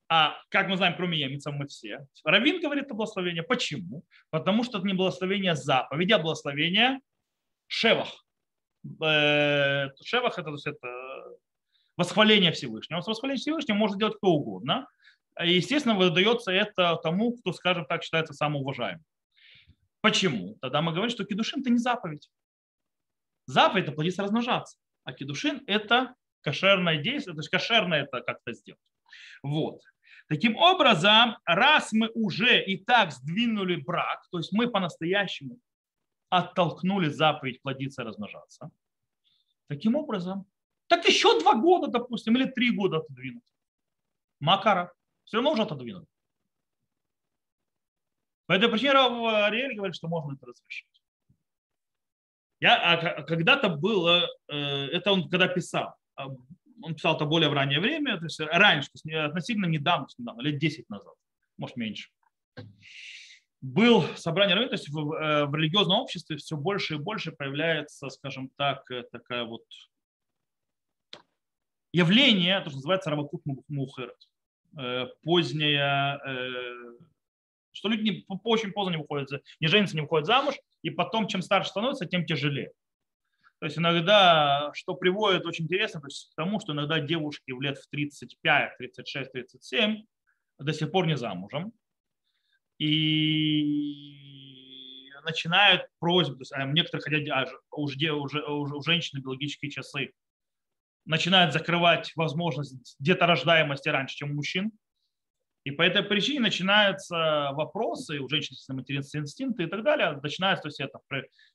[0.09, 2.05] А как мы знаем, кроме емцев, мы все.
[2.23, 3.41] Равин говорит это благословение.
[3.43, 4.03] Почему?
[4.29, 6.99] Потому что это не благословение заповеди, а благословение
[7.67, 8.22] шевах.
[9.01, 10.87] Э, шевах это, это
[11.97, 13.01] восхваление Всевышнего.
[13.01, 14.87] С восхвалением Всевышнего может делать кто угодно.
[15.43, 19.03] И, естественно, выдается это тому, кто, скажем так, считается самым уважаемым.
[20.01, 20.57] Почему?
[20.61, 22.29] Тогда мы говорим, что кедушин это не заповедь.
[23.45, 24.77] Заповедь– это плодиться размножаться.
[25.05, 28.81] А кедушин– это кошерное действие, то есть кошерное это как-то сделать.
[29.41, 29.81] Вот.
[30.27, 35.59] Таким образом, раз мы уже и так сдвинули брак, то есть мы по-настоящему
[36.37, 38.71] оттолкнули заповедь плодиться размножаться,
[39.67, 40.45] таким образом,
[40.87, 43.43] так еще два года, допустим, или три года отодвинуть.
[44.39, 44.91] Макара.
[45.23, 46.07] Все равно уже отодвинуть.
[48.45, 50.87] По этой причине Ариэль говорит, что можно это разрешить.
[52.59, 56.27] Я а, когда-то было, э, это он когда писал, а,
[56.81, 60.41] он писал это более в раннее время, то есть раньше, то есть относительно недавно, недавно,
[60.41, 61.13] лет 10 назад,
[61.57, 62.09] может меньше.
[63.63, 68.09] Был собрание раввинов, то есть в, э, в религиозном обществе все больше и больше появляется,
[68.09, 69.63] скажем так, э, такая вот
[71.93, 74.17] явление, то, что называется равакут мухерет,
[75.23, 76.19] поздняя
[77.73, 81.71] что люди очень поздно не выходят, не женятся, не выходят замуж, и потом, чем старше
[81.71, 82.71] становится, тем тяжелее.
[83.59, 87.61] То есть иногда, что приводит очень интересно, то есть к тому, что иногда девушки в
[87.61, 90.05] лет в 35, 36, 37
[90.59, 91.71] до сих пор не замужем.
[92.85, 94.03] И
[95.23, 97.45] начинают просьбы, то есть а некоторые хотят, а,
[97.77, 100.11] уже, уже, уже, у женщины биологические часы.
[101.05, 104.73] Начинают закрывать возможность деторождаемости раньше, чем у мужчин.
[105.63, 110.67] И по этой причине начинаются вопросы, у женщин материнские инстинкты и так далее, начинается то
[110.67, 110.99] есть, это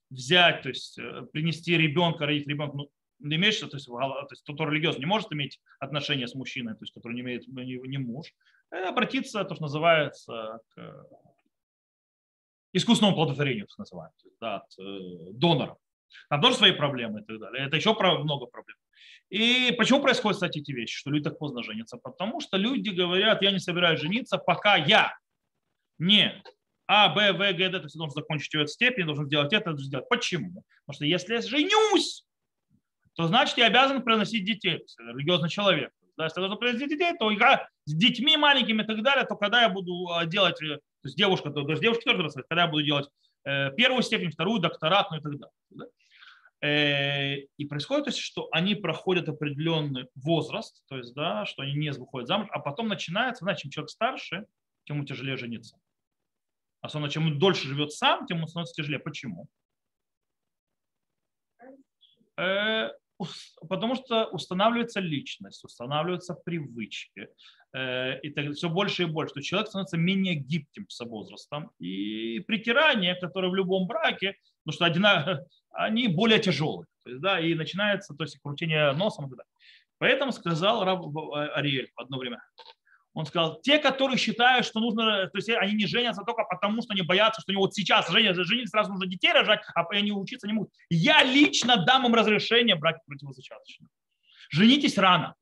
[0.09, 4.57] взять, то есть э, принести ребенка, родить ребенка, ну, имеешь, то есть, то есть тот,
[4.57, 7.99] кто религиозно не может иметь отношения с мужчиной, то есть который не имеет не, не
[7.99, 8.33] муж,
[8.71, 11.07] обратиться, то, что называется, к
[12.73, 15.77] искусственному плодотворению, так называемому, да, от э, донора.
[16.31, 17.67] Там тоже свои проблемы и так далее.
[17.67, 18.77] Это еще много проблем.
[19.31, 21.99] И почему происходят, кстати, эти вещи, что люди так поздно женятся?
[21.99, 25.19] Потому что люди говорят, я не собираюсь жениться, пока я
[25.99, 26.43] не
[26.87, 29.87] А, Б, В, Г, Д, есть я должен закончить эту степень, должен сделать это, должен
[29.87, 30.09] сделать.
[30.09, 30.65] Почему?
[30.87, 32.25] Потому что если я женюсь,
[33.15, 35.93] то значит я обязан приносить детей, религиозный человек.
[36.19, 39.37] Да, если я должен приносить детей, то игра с детьми маленькими и так далее, то
[39.37, 42.63] когда я буду а, делать, э, то есть девушка, то есть девушка тоже растет, когда
[42.63, 43.09] я буду делать
[43.45, 45.93] э, первую степень, вторую, докторат, ну и так далее.
[46.61, 51.75] Э, и происходит, то есть, что они проходят определенный возраст, то есть, да, что они
[51.75, 54.47] не выходят замуж, а потом начинается, значит, чем человек старше,
[54.87, 55.79] тем ему тяжелее жениться.
[56.81, 58.99] Особенно, чем он дольше живет сам, тем ему становится тяжелее.
[58.99, 59.47] Почему?
[63.21, 63.25] Э,
[63.69, 67.29] потому что устанавливается личность, устанавливаются привычки.
[67.75, 69.35] Э, и так, все больше и больше.
[69.35, 71.71] То человек становится менее гибким с возрастом.
[71.79, 76.87] И притирание, которое в любом браке, потому что одинаково, они более тяжелые.
[77.05, 79.27] То есть, да, и начинается то есть, крутение носом.
[79.27, 79.53] И так далее.
[79.99, 81.05] Поэтому сказал раб
[81.35, 82.41] Ариэль в одно время.
[83.15, 86.93] Он сказал, те, которые считают, что нужно, то есть они не женятся только потому, что
[86.93, 90.47] они боятся, что они вот сейчас женятся, женились, сразу нужно детей рожать, а они учиться
[90.47, 90.73] не могут.
[90.89, 93.89] Я лично дам им разрешение брать противозачаточные.
[94.51, 95.35] Женитесь рано.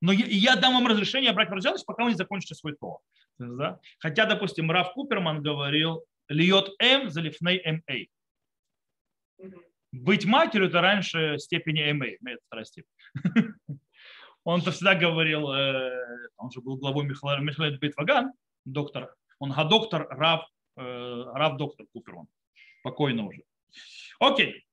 [0.00, 3.00] Но я, дам им разрешение брать противозачаточные, пока вы не закончите свой то.
[3.38, 3.78] Да?
[3.98, 8.06] Хотя, допустим, Раф Куперман говорил, льет М за лифней МА.
[9.92, 13.51] Быть матерью– это раньше степени МА, это вторая степень.
[14.44, 18.32] Он-то всегда говорил, э, он же был главой Михаил Бейтваган,
[18.64, 22.26] доктор, он доктор, Рав, э, Рав доктор Куперман,
[22.82, 23.42] покойно уже.
[24.18, 24.64] Окей.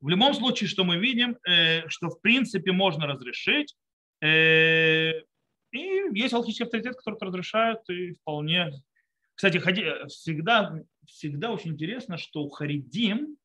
[0.00, 3.74] В любом случае, что мы видим, э, что в принципе можно разрешить,
[4.22, 5.12] и
[6.12, 8.70] есть алхимический авторитет, который это разрешает, и вполне
[9.34, 9.58] кстати,
[10.06, 13.36] всегда, всегда очень интересно, что у харидим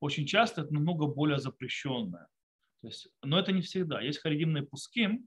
[0.00, 2.26] очень часто это намного более запрещенное.
[2.88, 4.00] То есть, но это не всегда.
[4.00, 5.20] Есть харидимные пуски,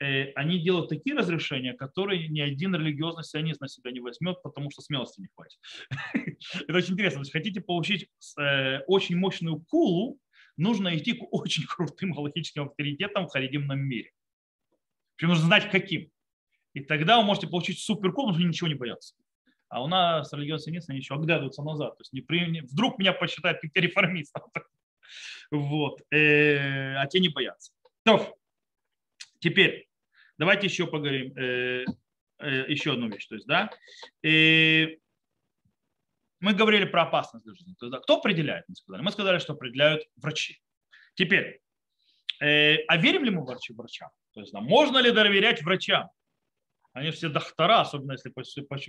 [0.00, 4.70] э, они делают такие разрешения, которые ни один религиозный сионист на себя не возьмет, потому
[4.70, 5.58] что смелости не хватит.
[6.68, 7.18] Это очень интересно.
[7.18, 8.08] Если хотите получить
[8.38, 10.20] э, очень мощную кулу,
[10.56, 14.12] нужно идти к очень крутым галактическим авторитетам в харидимном мире.
[15.16, 16.12] Причем нужно знать, каким.
[16.74, 19.16] И тогда вы можете получить суперкул, потому что ничего не боятся.
[19.68, 21.98] А у нас религиозные сионисты ничего оглядываются назад.
[21.98, 22.60] То есть не при...
[22.60, 24.44] вдруг меня посчитают реформистом.
[25.50, 26.02] Вот.
[26.10, 27.72] Э, а те не боятся.
[28.04, 28.36] То,
[29.38, 29.88] теперь
[30.38, 31.36] давайте еще поговорим.
[31.36, 31.84] Э,
[32.40, 33.26] э, еще одну вещь.
[33.26, 33.70] То есть, да,
[36.40, 37.74] мы говорили про опасность для жизни.
[37.80, 38.64] Есть, да, кто определяет?
[38.68, 39.02] Мы сказали.
[39.02, 40.60] мы сказали, что определяют врачи.
[41.14, 41.60] Теперь,
[42.40, 44.10] а верим ли мы врачи врачам?
[44.34, 46.08] То есть, да, можно ли доверять врачам?
[46.98, 48.30] Они все доктора, особенно если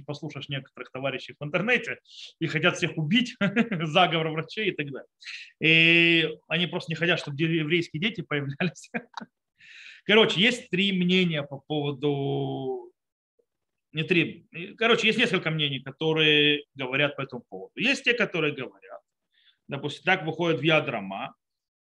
[0.02, 2.00] послушаешь некоторых товарищей в интернете,
[2.40, 3.36] и хотят всех убить,
[3.84, 5.08] заговор врачей и так далее.
[5.62, 8.92] И они просто не хотят, чтобы еврейские дети появлялись.
[10.06, 12.92] Короче, есть три мнения по поводу...
[13.92, 14.48] Не три.
[14.78, 17.74] Короче, есть несколько мнений, которые говорят по этому поводу.
[17.76, 19.02] Есть те, которые говорят,
[19.68, 21.36] допустим, так выходит в Ядрома,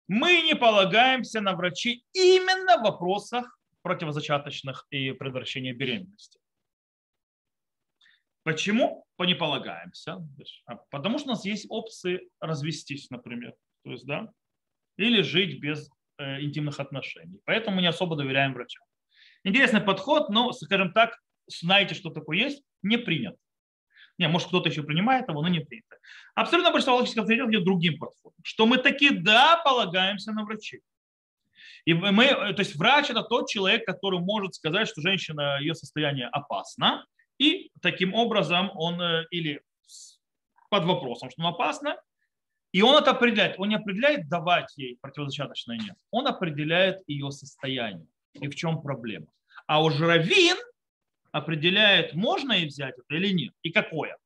[0.08, 6.40] мы не полагаемся на врачей именно в вопросах противозачаточных и предотвращения беременности.
[8.42, 9.04] Почему?
[9.16, 10.26] По не полагаемся.
[10.66, 13.54] А потому что у нас есть опции развестись, например.
[13.84, 14.32] То есть, да,
[14.96, 17.40] или жить без э, интимных отношений.
[17.44, 18.84] Поэтому мы не особо доверяем врачам.
[19.44, 23.36] Интересный подход, но, скажем так, знаете, что такое есть, не принят.
[24.18, 25.96] Не, может, кто-то еще принимает его, но не принято.
[26.34, 28.38] Абсолютно большинство логических авторитетов идет другим подходом.
[28.42, 30.80] Что мы таки, да, полагаемся на врачей.
[31.84, 36.28] И мы, то есть врач это тот человек, который может сказать, что женщина, ее состояние
[36.28, 37.04] опасно,
[37.38, 39.62] и таким образом он э, или
[40.70, 41.96] под вопросом, что он опасно,
[42.72, 43.58] и он это определяет.
[43.58, 45.96] Он не определяет, давать ей противозачаточное нет.
[46.10, 49.28] Он определяет ее состояние и в чем проблема.
[49.66, 50.56] А уж раввин
[51.32, 54.16] определяет, можно ей взять это или нет, и какое.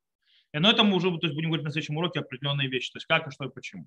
[0.53, 3.07] Но это мы уже то есть, будем говорить на следующем уроке определенные вещи, то есть
[3.07, 3.87] как, и что и почему.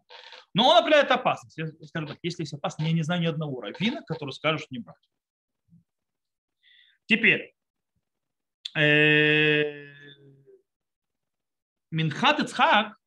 [0.54, 1.58] Но он определяет опасность.
[1.58, 4.74] Я скажу так, если есть опасность, я не знаю ни одного раввина, который скажет, что
[4.74, 4.98] не брать.
[7.06, 7.54] Теперь,
[8.76, 9.94] э,
[11.92, 12.98] Минхат Ицхак,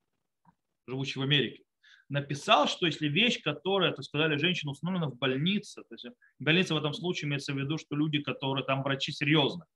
[0.87, 1.65] живущий в Америке,
[2.09, 6.07] написал, что если вещь, которая, то сказали, женщина установлена в больнице, то есть
[6.39, 9.67] больница в этом случае имеется в виду, что люди, которые там врачи серьезно,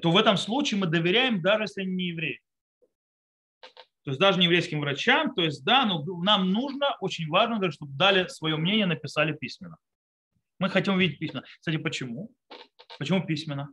[0.00, 2.40] то в этом случае мы доверяем, даже если они не евреи
[4.04, 7.92] то есть даже не еврейским врачам, то есть да, но нам нужно, очень важно, чтобы
[7.92, 9.76] дали свое мнение, написали письменно.
[10.58, 11.44] Мы хотим увидеть письменно.
[11.58, 12.30] Кстати, почему?
[12.98, 13.68] Почему письменно?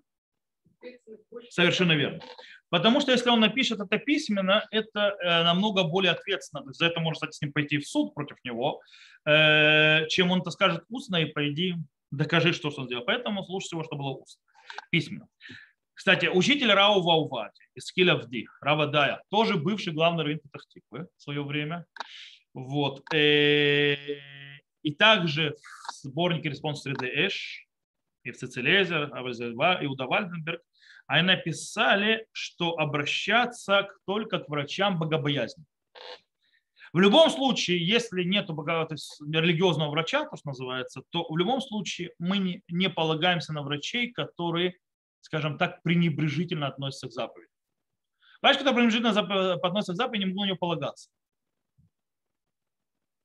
[1.49, 2.21] Совершенно верно.
[2.69, 6.63] Потому что если он напишет это письменно, это э, намного более ответственно.
[6.63, 8.81] То есть за это можно, кстати, с ним пойти в суд против него,
[9.25, 11.75] э, чем он это скажет устно и пойди
[12.11, 13.05] докажи, что, что он сделал.
[13.05, 14.41] Поэтому лучше всего, чтобы было устно,
[14.89, 15.27] письменно.
[15.97, 21.43] Кстати, учитель Рау Ваувати из Килявди, Рава Дая, тоже бывший главный раввин Петахтиквы в свое
[21.43, 21.87] время.
[22.53, 23.01] Вот.
[23.11, 23.95] Э,
[24.83, 25.55] и также
[25.89, 27.65] в сборнике «Респонс 3D Эш»
[28.23, 30.61] и в Цицелезер, Иуда Вальденберг,
[31.07, 35.65] они написали, что обращаться только к врачам богобоязни.
[36.93, 42.61] В любом случае, если нет религиозного врача, то, что называется, то в любом случае мы
[42.67, 44.75] не полагаемся на врачей, которые
[45.27, 47.51] скажем так, пренебрежительно относится к заповеди.
[48.41, 51.09] Врач, который пренебрежительно относится к заповеди, не могу на него полагаться.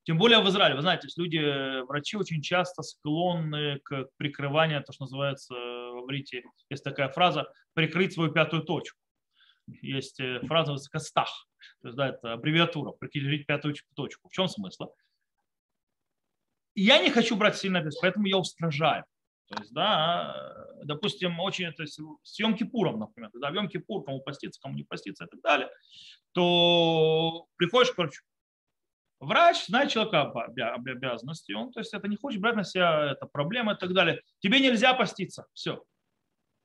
[0.03, 4.93] Тем более в Израиле, вы знаете, люди, э, врачи очень часто склонны к прикрыванию, то,
[4.93, 8.99] что называется в иврите, есть такая фраза, прикрыть свою пятую точку.
[9.69, 11.31] Есть э, фраза «кастах»,
[11.83, 14.29] то есть да, это аббревиатура, прикрыть пятую точку.
[14.29, 14.93] В чем смысл?
[16.75, 19.05] Я не хочу брать сильно без, поэтому я устражаю.
[19.49, 20.35] То есть, да,
[20.85, 24.75] допустим, очень, то есть с Йом Кипуром, например, когда в Йом Кипур, кому поститься, кому
[24.75, 25.69] не поститься и так далее,
[26.33, 28.23] то приходишь к врачу.
[29.21, 33.27] Врач знает человека об обязанности, он, то есть это не хочет брать на себя это
[33.27, 34.21] проблемы и так далее.
[34.41, 35.85] Тебе нельзя поститься, все.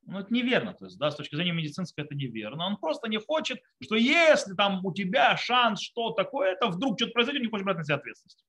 [0.10, 2.66] Ну, это неверно, то есть, да, с точки зрения медицинской это неверно.
[2.66, 7.12] Он просто не хочет, что если там у тебя шанс, что такое, это вдруг что-то
[7.12, 8.46] произойдет, не хочет брать на себя ответственность.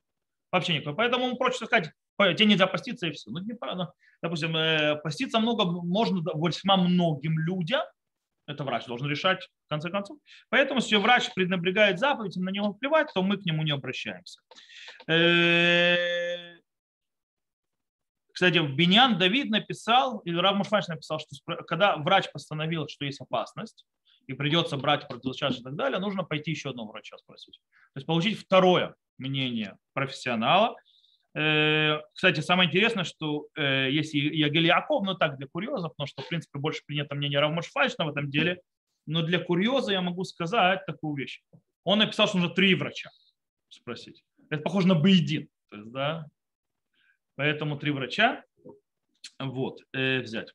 [0.52, 0.94] Вообще никакой.
[0.94, 3.30] Поэтому он проще сказать, тебе нельзя поститься и все.
[3.30, 3.92] Ну, не правда.
[4.22, 7.82] Допустим, э, поститься много можно весьма многим людям,
[8.46, 10.18] это врач должен решать в конце концов.
[10.48, 14.40] Поэтому, если врач пренебрегает заповедь, на него плевать, то мы к нему не обращаемся.
[15.06, 16.56] Э,
[18.32, 23.84] кстати, Беньян Давид написал, или Рав Мушвач написал, что когда врач постановил, что есть опасность,
[24.28, 27.60] и придется брать противозачаточные и так далее, нужно пойти еще одного врача спросить.
[27.94, 30.76] То есть получить второе мнение профессионала,
[31.32, 36.22] кстати, самое интересное, что э, есть и Ягель Яков, но так для курьеза, потому что,
[36.22, 38.60] в принципе, больше принято мнение Равмашфальшна в этом деле,
[39.06, 41.42] но для курьеза я могу сказать такую вещь.
[41.84, 43.10] Он написал, что нужно три врача
[43.68, 44.22] спросить.
[44.50, 45.48] Это похоже на Бейдин.
[45.70, 46.26] То есть, да?
[47.36, 48.44] Поэтому три врача.
[49.38, 50.52] вот, э, взять.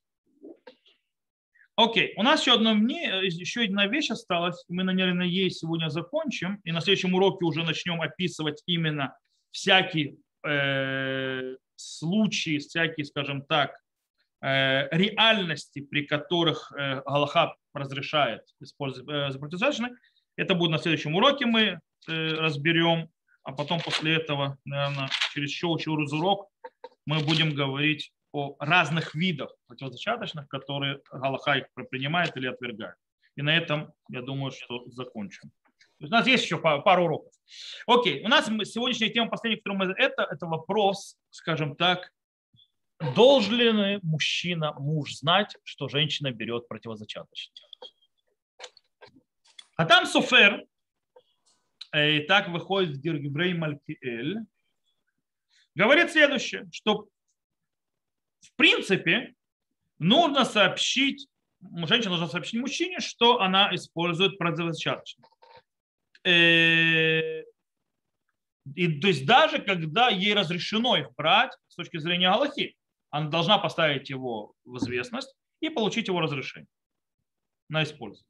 [1.76, 4.64] Окей, у нас еще, э, еще одна вещь осталась.
[4.68, 6.60] Мы, наверное, ей сегодня закончим.
[6.64, 9.18] И на следующем уроке уже начнем описывать именно
[9.52, 13.78] всякие э, случаи, всякие, скажем так,
[14.42, 19.90] э, реальности, при которых э, Галаха разрешает использовать э.
[20.36, 23.10] Это будет на следующем уроке мы э, разберем.
[23.44, 26.50] А потом после этого, наверное, через еще, через урок
[27.06, 32.96] мы будем говорить о разных видах противозачаточных, которые Галаха их принимает или отвергает.
[33.36, 35.52] И на этом, я думаю, что закончим.
[36.04, 37.34] У нас есть еще пару уроков.
[37.88, 39.94] Окей, у нас сегодняшняя тема, последняя, которую мы...
[39.98, 42.12] Это, это вопрос, скажем так,
[43.16, 47.56] должен ли мужчина, муж знать, что женщина берет противозачаточное?
[49.76, 50.66] А там Софер,
[51.96, 54.40] и так выходит в Диргибрей Малькиэль,
[55.76, 57.08] говорит следующее, что
[58.44, 59.34] в принципе,
[60.00, 61.28] нужно сообщить,
[61.62, 65.30] женщина должна сообщить мужчине, что она использует противозачаточное.
[66.26, 67.44] Э,
[68.76, 72.76] и, то есть даже когда ей разрешено их брать с точки зрения алахи,
[73.10, 76.70] она должна поставить его в известность и получить его разрешение
[77.70, 78.28] на использование.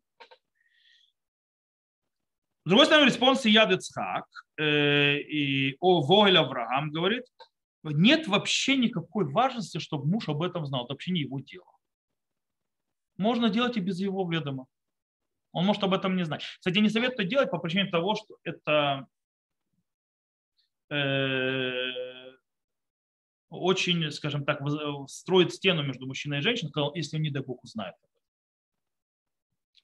[2.66, 4.26] С другой стороны, респонса Яд Ицхак
[4.58, 7.26] э, и о Вогель Авраам говорит,
[7.84, 10.86] нет вообще никакой важности, чтобы муж об этом знал.
[10.86, 11.66] Это вообще не его дело.
[13.18, 14.66] Можно делать и без его ведома.
[15.54, 16.43] Он может об этом не знать.
[16.43, 19.08] Кстати, не советую делать по причине того, что это
[20.89, 22.34] э,
[23.49, 24.62] очень, скажем так,
[25.08, 27.95] строит стену между мужчиной и женщиной, если он, не дай бог, узнает.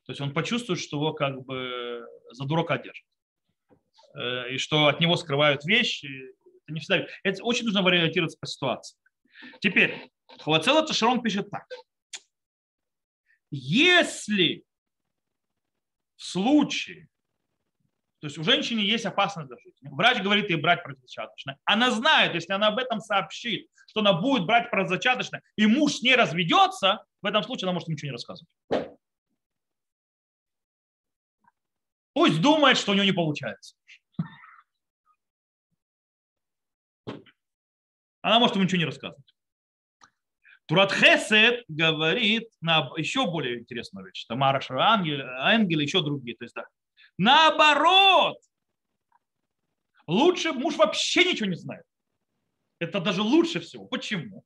[0.05, 3.05] То есть он почувствует, что его как бы за дурака держат.
[4.15, 6.07] Э, и что от него скрывают вещи,
[6.63, 7.05] это не всегда.
[7.23, 8.97] Это очень нужно вариатироваться по ситуации.
[9.61, 11.67] Теперь, Хвацела Ташарон пишет так.
[13.51, 14.63] Если
[16.21, 17.07] случае,
[18.19, 22.33] то есть у женщины есть опасность для жизни, врач говорит ей брать противозачаточное, она знает,
[22.35, 27.05] если она об этом сообщит, что она будет брать противозачаточное, и муж с ней разведется,
[27.21, 28.53] в этом случае она может ничего не рассказывать.
[32.13, 33.75] Пусть думает, что у нее не получается.
[38.21, 39.33] она может ему ничего не рассказывать.
[40.69, 44.25] Турат Хесед говорит на еще более интересную вещь.
[44.27, 46.37] Тамара Ангел, ангелы, еще другие.
[46.37, 46.65] То есть, да.
[47.17, 48.37] Наоборот,
[50.05, 51.83] лучше муж вообще ничего не знает.
[52.77, 53.85] Это даже лучше всего.
[53.85, 54.43] Почему?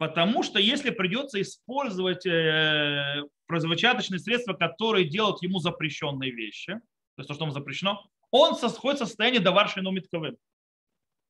[0.00, 7.28] Потому что если придется использовать э, противозачаточные средства, которые делают ему запрещенные вещи, то есть
[7.28, 10.36] то, что ему запрещено, он сходит в состоянии даварши номитковым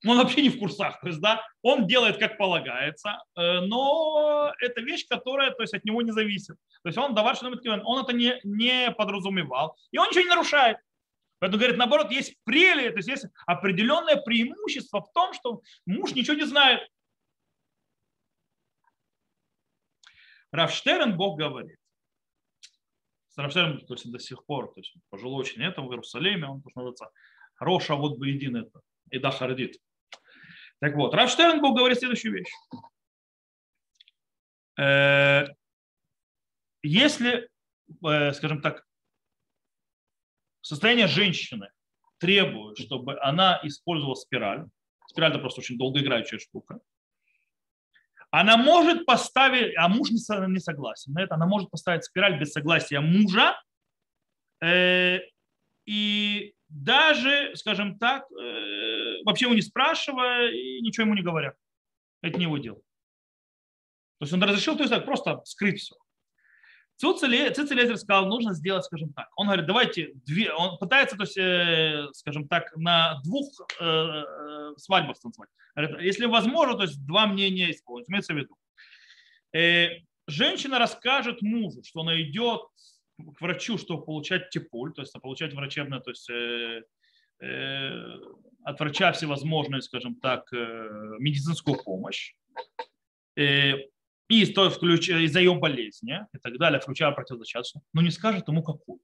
[0.04, 4.80] он вообще не в курсах, то есть, да, он делает как полагается, э, но это
[4.80, 6.56] вещь, которая, то есть, от него не зависит.
[6.82, 10.78] То есть он давар он это не, не подразумевал, и он ничего не нарушает.
[11.38, 16.36] Поэтому говорит, наоборот, есть прелесть, то есть есть определенное преимущество в том, что муж ничего
[16.36, 16.88] не знает.
[20.50, 21.78] Равштерн Бог говорит.
[23.36, 26.72] Равштерн, то есть до сих пор, то есть пожилой очень это в Иерусалиме, он тоже
[26.76, 27.10] называется
[27.58, 28.80] Роша вот бы един это,
[29.10, 29.78] и да хардит.
[30.80, 32.52] Так вот, Рафштернбург говорит следующую вещь.
[34.78, 35.46] Э,
[36.82, 37.48] если,
[38.04, 38.84] э, скажем так,
[40.60, 41.70] состояние женщины
[42.18, 44.66] требует, чтобы она использовала спираль,
[45.06, 46.80] спираль это просто очень долгоиграющая штука,
[48.30, 53.00] она может поставить, а муж не согласен на это, она может поставить спираль без согласия
[53.00, 53.58] мужа,
[54.60, 55.20] э,
[55.86, 61.54] и даже, скажем так, э, вообще его не спрашивая и ничего ему не говоря.
[62.22, 62.78] Это не его дело.
[64.18, 65.94] То есть он разрешил то есть, так, просто скрыть все.
[66.96, 69.28] Цицелезер сказал, нужно сделать, скажем так.
[69.36, 73.48] Он говорит, давайте две, он пытается, то есть, э, скажем так, на двух
[73.78, 74.22] э,
[74.78, 75.50] свадьбах танцевать.
[75.74, 78.08] Говорит, если возможно, то есть два мнения исполнить.
[78.08, 78.56] Имеется в виду.
[80.26, 82.62] Женщина расскажет мужу, что она идет
[83.18, 86.82] к врачу, чтобы получать типуль, то есть получать врачебное, то есть э,
[87.40, 88.18] э,
[88.64, 92.34] от врача всевозможную, скажем так, э, медицинскую помощь.
[93.36, 93.74] Э,
[94.28, 99.00] и из-за ее болезни и так далее, включая противозачаточную, но не скажет ему какую.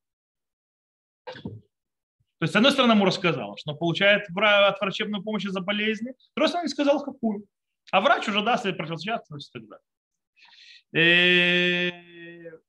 [1.24, 6.32] То есть, с одной стороны, ему рассказала, что получает от врачебную помощь из-за болезни, с
[6.34, 7.46] другой стороны, не сказал какую.
[7.92, 9.62] А врач уже даст ей противозачаточную и так
[10.92, 12.62] далее.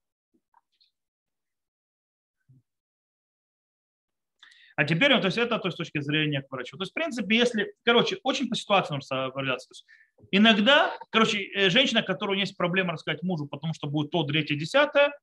[4.76, 6.78] А теперь, то есть это то есть, с точки зрения к врачу.
[6.78, 9.70] То есть, в принципе, если, короче, очень по ситуации нужно справляться.
[9.70, 9.86] То есть,
[10.32, 15.14] иногда, короче, э, женщина, которая есть проблема рассказать мужу, потому что будет то, третье, десятое,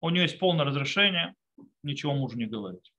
[0.00, 1.34] у нее есть полное разрешение,
[1.82, 2.92] ничего мужу не говорить.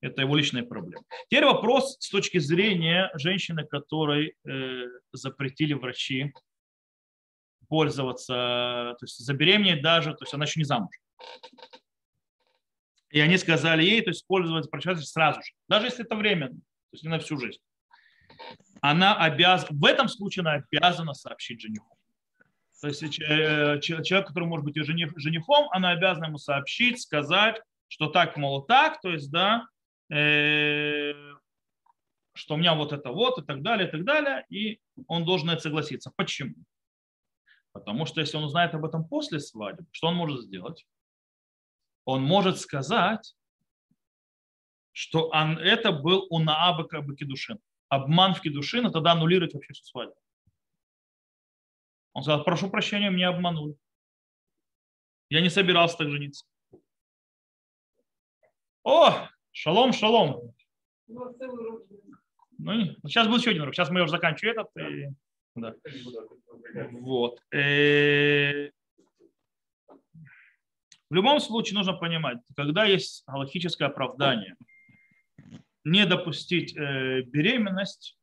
[0.00, 1.04] Это его личная проблема.
[1.28, 6.32] Теперь вопрос с точки зрения женщины, которой э, запретили врачи
[7.68, 8.34] пользоваться,
[8.98, 10.94] то есть забеременеть даже, то есть она еще не замуж.
[13.14, 16.90] И они сказали ей, то есть пользоваться прочитать сразу же, даже если это временно, то
[16.90, 17.60] есть не на всю жизнь.
[18.80, 21.96] Она обязана, в этом случае она обязана сообщить жениху.
[22.80, 28.08] То есть э, человек, который может быть жених, женихом, она обязана ему сообщить, сказать, что
[28.08, 29.68] так, мол, так, то есть, да,
[30.10, 31.12] э,
[32.32, 35.50] что у меня вот это вот и так далее, и так далее, и он должен
[35.50, 36.10] это согласиться.
[36.16, 36.56] Почему?
[37.70, 40.84] Потому что если он узнает об этом после свадьбы, что он может сделать?
[42.04, 43.34] Он может сказать,
[44.92, 47.58] что он, это был унаабы как бы кедушин.
[47.88, 50.14] Обман в кедушин, тогда аннулировать вообще всю свадьбу.
[52.12, 53.76] Он сказал, прошу прощения, меня обманули.
[55.30, 56.46] Я не собирался так жениться.
[58.84, 60.54] О, шалом, шалом.
[62.58, 63.74] Ну, сейчас будет еще один урок.
[63.74, 64.76] Сейчас мы уже заканчиваем этот.
[64.76, 65.08] И...
[65.56, 65.74] Да.
[66.92, 67.40] Вот.
[71.14, 74.56] В любом случае нужно понимать, когда есть галактическое оправдание,
[75.84, 78.18] не допустить э, беременность,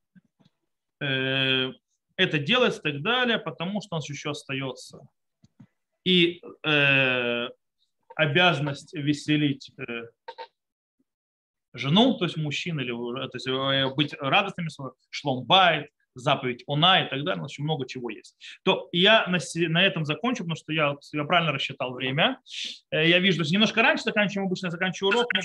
[0.99, 1.71] э,
[2.17, 5.07] это делается и так далее, потому что нас еще остается
[6.03, 7.47] и э,
[8.17, 10.07] обязанность веселить э,
[11.71, 14.67] жену, то есть мужчин, или то есть, э, быть радостными,
[15.09, 18.35] шломбайт, заповедь она и так далее, очень много чего есть.
[18.63, 19.39] То я на,
[19.69, 22.39] на этом закончу, потому что я, я правильно рассчитал время.
[22.91, 25.41] Э, я вижу, что немножко раньше заканчиваем, обычно заканчиваю урок, но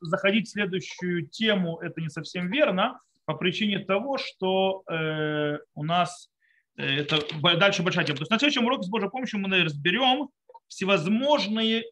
[0.00, 6.30] заходить в следующую тему это не совсем верно, по причине того, что э, у нас
[6.76, 7.22] э, это
[7.56, 8.18] дальше большая тема.
[8.18, 10.30] То есть на следующем уроке с Божьей помощью мы разберем
[10.68, 11.84] всевозможные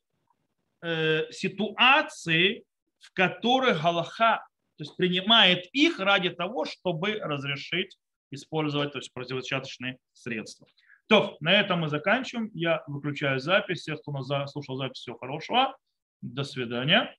[0.82, 2.64] э, ситуации,
[3.00, 4.48] в которых Галаха
[4.78, 7.98] то есть принимает их ради того, чтобы разрешить
[8.30, 10.66] использовать то есть противозачаточные средства.
[11.08, 12.50] То, на этом мы заканчиваем.
[12.52, 13.80] Я выключаю запись.
[13.80, 15.76] Всех, кто нас слушал запись, всего хорошего.
[16.20, 17.16] До свидания.